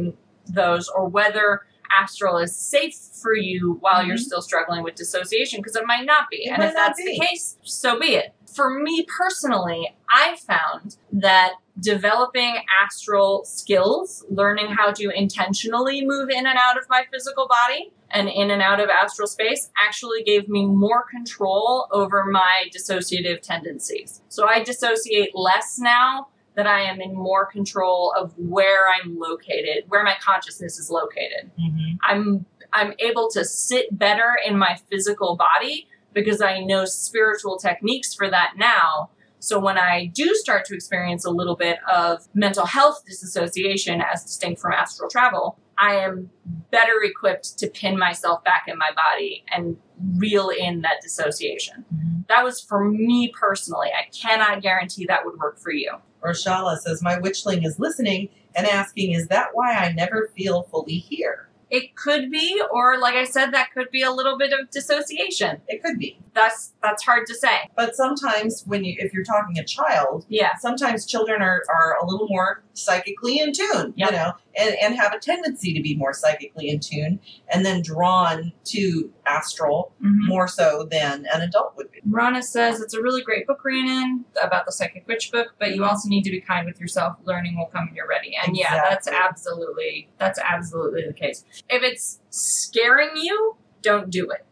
[0.48, 4.28] those or whether astral is safe for you while you're Mhm.
[4.30, 7.06] still struggling with dissociation because it might not be It and if that's be.
[7.20, 14.68] the case so be it for me personally i found that developing astral skills learning
[14.78, 18.80] how to intentionally move in and out of my physical body and in and out
[18.80, 25.32] of astral space actually gave me more control over my dissociative tendencies so i dissociate
[25.36, 30.78] less now that I am in more control of where I'm located, where my consciousness
[30.78, 31.52] is located.
[31.60, 31.96] Mm-hmm.
[32.04, 38.14] I'm I'm able to sit better in my physical body because I know spiritual techniques
[38.14, 39.10] for that now.
[39.40, 44.24] So when I do start to experience a little bit of mental health disassociation as
[44.24, 46.30] distinct from astral travel, I am
[46.72, 49.78] better equipped to pin myself back in my body and
[50.18, 51.86] reel in that dissociation.
[51.94, 52.22] Mm-hmm.
[52.28, 53.90] That was for me personally.
[53.90, 55.92] I cannot guarantee that would work for you.
[56.24, 60.98] Roshala says, My witchling is listening and asking, Is that why I never feel fully
[60.98, 61.50] here?
[61.70, 65.62] It could be, or like I said, that could be a little bit of dissociation.
[65.68, 66.20] It could be.
[66.34, 67.70] That's that's hard to say.
[67.76, 70.56] But sometimes when you if you're talking a child, Yeah.
[70.60, 74.10] sometimes children are, are a little more psychically in tune, Yep.
[74.12, 77.20] you know, and, and have a tendency to be more psychically in tune
[77.54, 80.28] and then drawn to astral Mm-hmm.
[80.28, 82.00] more so than an adult would be.
[82.10, 85.86] Rana says it's a really great book, Rhiannon, about the psychic witch book, but you
[85.86, 87.16] also need to be kind with yourself.
[87.24, 88.36] Learning will come when you're ready.
[88.46, 91.46] And yeah, that's absolutely that's absolutely the case.
[91.70, 94.46] If it's scaring you, don't do it.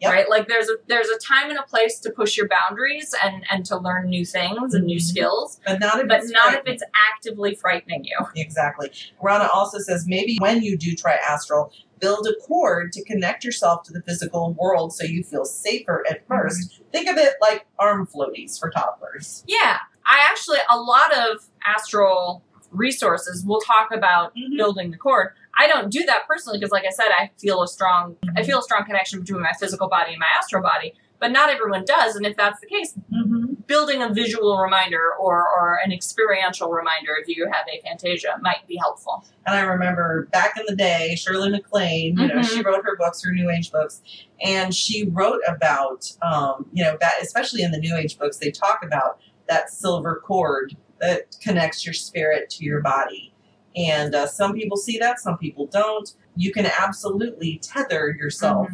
[0.00, 0.12] Yep.
[0.12, 0.28] Right?
[0.28, 3.64] Like there's a there's a time and a place to push your boundaries and and
[3.66, 5.02] to learn new things and new Mhm.
[5.02, 6.82] skills, But not if but it's not if it's
[7.12, 8.18] actively frightening you.
[8.36, 8.90] Exactly.
[9.22, 13.84] Rana also says maybe when you do try astral, build a cord to connect yourself
[13.84, 18.06] to the physical world so you feel safer at 1st Think of it like arm
[18.06, 19.42] floaties for toddlers.
[19.46, 24.56] Yeah, I actually a lot of astral resources will talk about Mhm.
[24.56, 25.30] building the cord.
[25.58, 28.58] I don't do that personally because, like I said, I feel a strong I feel
[28.58, 30.94] a strong connection between my physical body and my astral body.
[31.20, 32.16] but not everyone does.
[32.16, 33.54] And if that's the case, Mm-hmm.
[33.66, 38.76] building a visual reminder or, or an experiential reminder if you have aphantasia might be
[38.76, 39.24] helpful.
[39.46, 42.44] And I remember back in the day, Shirley MacLaine, you know, Mhm.
[42.50, 44.02] she wrote her books, her New Age books,
[44.42, 48.50] and she wrote about, um, you know, that, especially in the New Age books, they
[48.50, 53.32] talk about that silver cord that connects your spirit to your body.
[53.76, 56.12] And uh, some people see that, some people don't.
[56.36, 58.68] You can absolutely tether yourself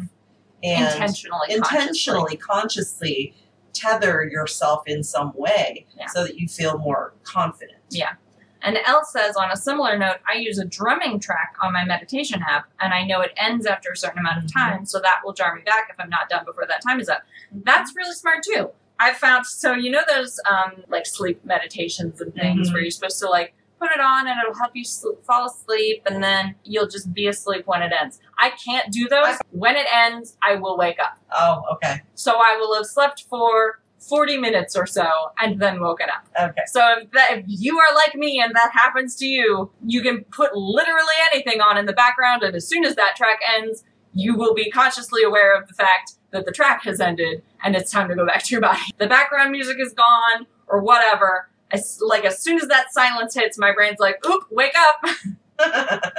[0.63, 1.55] and intentionally, consciously.
[1.57, 3.33] intentionally, consciously
[3.73, 6.05] tether yourself in some way Yeah.
[6.07, 7.79] so that you feel more confident.
[7.89, 8.11] Yeah.
[8.63, 12.43] And Elle says, on a similar note, I use a drumming track on my meditation
[12.47, 14.53] app, and I know it ends after a certain amount of Mhm.
[14.53, 17.09] time, so that will jar me back if I'm not done before that time is
[17.09, 17.23] up.
[17.51, 18.69] That's really smart too.
[18.99, 22.73] I've found so you know those um, like sleep meditations and things Mhm.
[22.73, 26.03] where you're supposed to like put it on and it'll help you sl- fall asleep,
[26.05, 28.19] and then you'll just be asleep when it ends.
[28.37, 29.37] I can't do those.
[29.51, 31.17] when it ends, I will wake up.
[31.31, 32.01] Oh, okay.
[32.13, 35.07] So I will have slept for 40 minutes or so
[35.39, 36.27] and then woken up.
[36.49, 36.63] Okay.
[36.67, 40.23] So if, that, if you are like me and that happens to you, you can
[40.25, 44.35] put literally anything on in the background, and as soon as that track ends, you
[44.35, 48.07] will be consciously aware of the fact that the track has ended and it's time
[48.09, 48.81] to go back to your body.
[48.97, 51.49] The background music is gone or whatever.
[51.73, 55.05] As, like as soon as that silence hits, my brain's like, "Oop, wake up!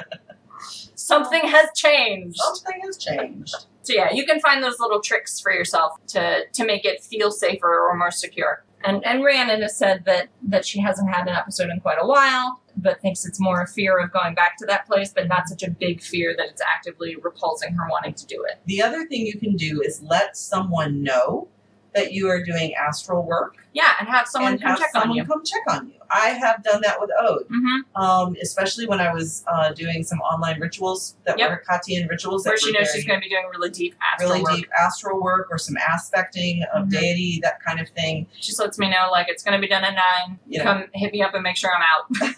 [0.95, 3.55] Something has changed." Something has changed.
[3.83, 7.31] So yeah, you can find those little tricks for yourself to to make it feel
[7.31, 8.65] safer or more secure.
[8.85, 12.07] And and Rhiannon has said that that she hasn't had an episode in quite a
[12.07, 15.49] while, but thinks it's more a fear of going back to that place, but not
[15.49, 18.61] such a big fear that it's actively repulsing her wanting to do it.
[18.67, 21.49] The other thing you can do is let someone know
[21.95, 25.11] that you are doing astral work Yeah, and have someone and come have check someone
[25.11, 25.25] on you.
[25.25, 25.95] come check on you.
[26.11, 28.03] I have done that with Ode, Mm-hmm.
[28.03, 31.51] um, especially when I was uh, doing some online rituals that Yep.
[31.51, 34.43] were Hekatean rituals Where she knows she's going to be doing really deep astral really
[34.43, 34.57] work.
[34.57, 36.91] deep astral work or some aspecting of Mhm.
[36.91, 38.27] deity, that kind of thing.
[38.39, 40.39] She just lets me know like it's going to be done at nine.
[40.47, 40.65] You know.
[40.65, 41.83] Come hit me up and make sure I'm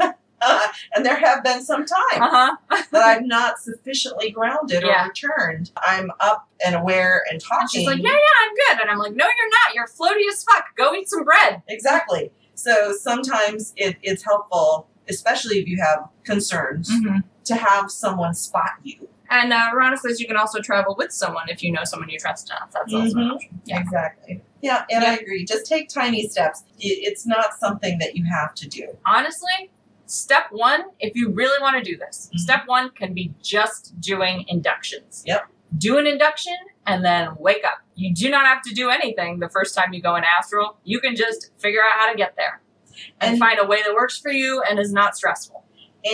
[0.05, 0.15] out.
[0.41, 2.57] Uh, and there have been some times Uh huh.
[2.93, 5.05] that I'm not sufficiently grounded Yeah.
[5.05, 5.71] or returned.
[5.77, 7.61] I'm up and aware and talking.
[7.63, 8.83] And she's like, yeah, yeah, I'm good.
[8.83, 9.75] And I'm like, no, you're not.
[9.75, 10.65] You're floaty as fuck.
[10.77, 11.63] Go eat some bread.
[11.69, 12.31] Exactly.
[12.55, 17.19] So sometimes it, it's helpful, especially if you have concerns, Mm-hmm.
[17.45, 19.09] to have someone spot you.
[19.31, 22.19] And uh, Rana says you can also travel with someone if you know someone you
[22.19, 22.71] trust enough.
[22.73, 23.35] That's also an Mhm.
[23.35, 23.61] option.
[23.65, 23.81] Yeah.
[23.81, 24.43] Exactly.
[24.63, 25.45] Yeah, and I agree.
[25.45, 26.63] Just take tiny steps.
[26.79, 28.97] It's not something that you have to do.
[29.07, 29.71] Honestly,
[30.07, 32.39] step one, if you really want to do this, Mhm.
[32.39, 35.23] step one can be just doing inductions.
[35.27, 35.47] Yep.
[35.77, 36.55] Do an induction
[36.87, 37.79] and then wake up.
[37.95, 40.77] You do not have to do anything the first time you go in astral.
[40.85, 42.61] You can just figure out how to get there
[43.21, 45.65] and, And- find a way that works for you and is not stressful.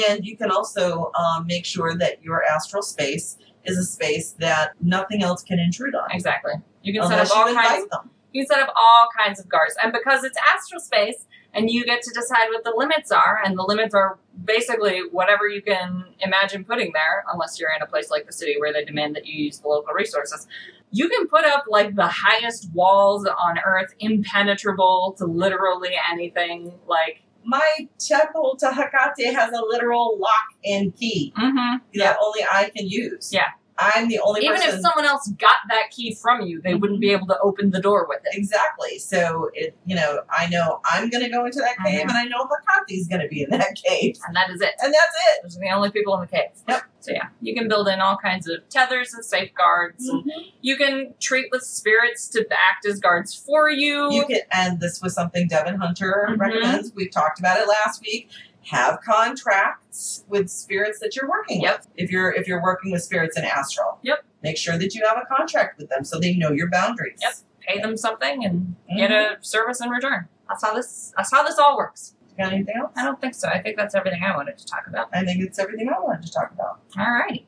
[0.09, 4.73] And you can also um, make sure that your astral space is a space that
[4.81, 6.09] nothing else can intrude on.
[6.13, 6.53] Exactly.
[6.83, 8.11] You can Unless set up all kinds them.
[8.33, 9.75] You can set up all kinds of guards.
[9.83, 13.59] And because it's astral space and you get to decide what the limits are, and
[13.59, 18.11] the limits are basically whatever you can imagine putting there, unless you're in a place
[18.11, 20.47] like the city where they demand that you use the local resources.
[20.93, 26.73] You can put up like the highest walls on earth, impenetrable to literally anything.
[26.87, 31.79] Like, My temple to Hekate has a literal lock and key mm-hmm.
[31.99, 33.33] that only I can use.
[33.33, 33.51] Yeah.
[33.81, 34.77] I'm the only even person.
[34.77, 37.81] if someone else got that key from you, they wouldn't be able to open the
[37.81, 38.37] door with it.
[38.37, 38.99] Exactly.
[38.99, 42.09] So it, you know, I know I'm going to go into that cave, Mhm.
[42.11, 44.75] and I know Hekate's going to be in that cave, And that is it.
[44.83, 45.43] and that's it.
[45.43, 46.51] Those are the only people in the cave.
[46.69, 46.83] Yep.
[47.03, 50.07] So yeah, you can build in all kinds of tethers and safeguards.
[50.07, 54.13] And you can treat with spirits to act as guards for you.
[54.13, 56.39] You can, and this was something Devin Hunter Mhm.
[56.39, 56.93] recommends.
[56.95, 58.29] We've talked about it last week.
[58.67, 61.79] Have contracts with spirits that you're working Yep.
[61.79, 61.89] with.
[61.97, 64.25] If you're if you're working with spirits in astral, Yep.
[64.43, 67.19] Make sure that you have a contract with them so they know your boundaries.
[67.21, 67.35] Yep.
[67.61, 68.97] Pay them something and Mhm.
[68.97, 70.29] get a service in return.
[70.49, 71.13] That's how this.
[71.17, 72.15] That's how this all works.
[72.39, 72.93] Got anything else?
[72.97, 73.49] I don't think so.
[73.49, 75.09] I think that's everything I wanted to talk about.
[75.13, 76.81] I think it's everything I wanted to talk about.
[76.97, 77.45] Alrighty.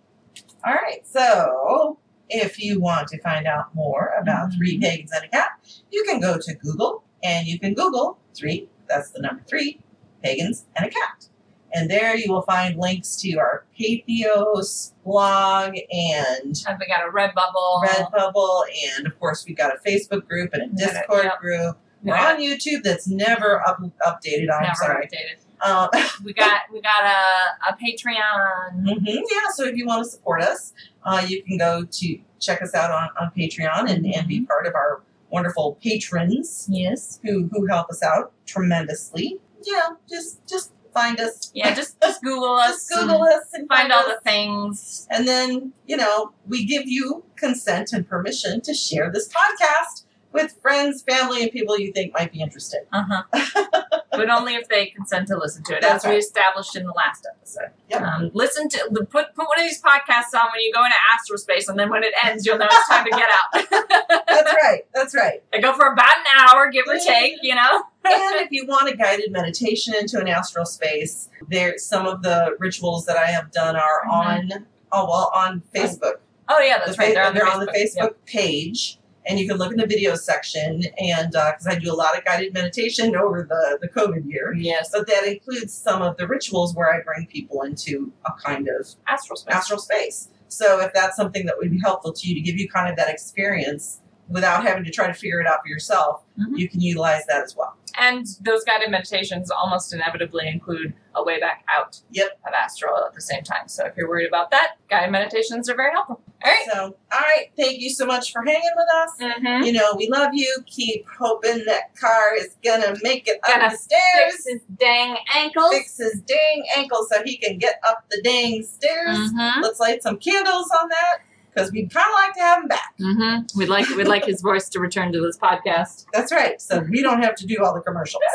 [0.66, 1.06] All right.
[1.06, 1.98] So,
[2.28, 4.56] if you want to find out more about Mhm.
[4.56, 5.52] three pagans and a cat,
[5.90, 9.80] you can go to Google and you can Google three, that's the number three,
[10.22, 11.26] pagans and a cat.
[11.74, 17.10] And there you will find links to our Patheos blog and And we got a
[17.10, 17.82] red bubble.
[17.86, 18.62] Redbubble,
[18.96, 21.40] and of course, we've got a Facebook group and a Discord yep.
[21.40, 21.78] group.
[22.02, 24.48] We We're on YouTube that's never up, updated.
[24.52, 25.06] I'm never sorry.
[25.06, 25.66] updated.
[25.66, 25.88] Um,
[26.24, 28.84] We got we got a a Patreon.
[28.84, 30.72] Mm-hmm, Yeah, so if you want to support us,
[31.04, 34.28] uh, you can go to check us out on, on Patreon and, and Mm-hmm.
[34.28, 35.00] be part of our
[35.30, 37.18] wonderful patrons Yes.
[37.24, 39.38] who who help us out tremendously.
[39.64, 41.50] Yeah, just just find us.
[41.54, 41.74] Yeah.
[41.74, 42.86] Just just Google us.
[42.88, 44.16] Just Google us and Find all us.
[44.16, 45.06] the things.
[45.10, 50.56] And then, you know, we give you consent and permission to share this podcast with
[50.62, 52.86] friends, family, and people you think might be interested.
[52.90, 53.60] Uh huh.
[54.10, 56.92] but only if they consent to listen to it, That's as we established in the
[56.92, 57.70] last episode.
[57.90, 58.00] Yep.
[58.02, 61.36] Um, listen to put put one of these podcasts on when you go into astral
[61.38, 63.64] space, and then when it ends, you'll know it's time to get out.
[64.26, 64.86] That's right.
[64.94, 65.42] That's right.
[65.52, 67.34] I go for about an hour, give or take.
[67.42, 67.82] You know.
[68.04, 72.56] And if you want a guided meditation into an astral space, there some of the
[72.58, 74.12] rituals that I have done are Mhm.
[74.12, 76.16] on oh well on Facebook.
[76.48, 77.14] Oh yeah, that's The right.
[77.14, 78.10] They're on, they're the on the Facebook.
[78.10, 80.82] Facebook page, and you can look in the video section.
[80.98, 84.64] And because I do a lot of guided meditation over the the COVID year, Yep.
[84.64, 88.68] Yes, but that includes some of the rituals where I bring people into a kind
[88.68, 89.54] of astral space.
[89.54, 90.28] astral space.
[90.48, 92.96] So if that's something that would be helpful to you to give you kind of
[92.96, 96.58] that experience without having to try to figure it out for yourself, Mhm.
[96.58, 97.76] you can utilize that as well.
[97.98, 102.38] And those guided meditations almost inevitably include a way back out Yep.
[102.46, 103.68] of astral at the same time.
[103.68, 106.22] So if you're worried about that, guided meditations are very helpful.
[106.42, 106.66] All right.
[106.72, 109.10] So, all right, thank you so much for hanging with us.
[109.20, 109.64] Mm-hmm.
[109.64, 110.64] You know, we love you.
[110.66, 114.00] Keep hoping that car is gonna make it Gonna up the stairs.
[114.32, 115.70] Fix his dang ankles.
[115.74, 119.18] Fix his dang ankle so he can get up the dang stairs.
[119.18, 119.62] Mm-hmm.
[119.62, 121.18] Let's light some candles on that
[121.54, 122.94] because we'd kind of like to have him back.
[123.00, 123.58] Mm-hmm.
[123.58, 126.06] We'd like we'd like his voice to return to this podcast.
[126.12, 126.60] That's right.
[126.60, 128.22] So we don't have to do all the commercials.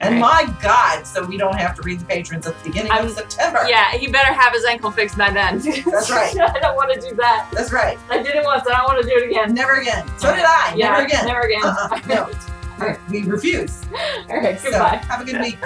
[0.00, 0.46] And Right.
[0.46, 3.12] my God, so we don't have to read the patrons at the beginning I'm- of
[3.12, 3.66] September.
[3.68, 5.58] Yeah, he better have his ankle fixed by then.
[5.58, 6.34] That's right.
[6.40, 7.50] I don't want to do that.
[7.52, 7.98] That's right.
[8.08, 8.66] I did it once.
[8.66, 9.52] I don't want to do it again.
[9.52, 10.06] Never again.
[10.18, 10.74] So did I.
[10.76, 11.26] Yeah, Never again.
[11.26, 11.62] Never again.
[11.64, 12.00] Uh-uh.
[12.08, 12.96] No.
[13.10, 13.82] We refuse.
[14.30, 14.58] All right.
[14.58, 14.96] So Goodbye.
[15.08, 15.58] have a good week.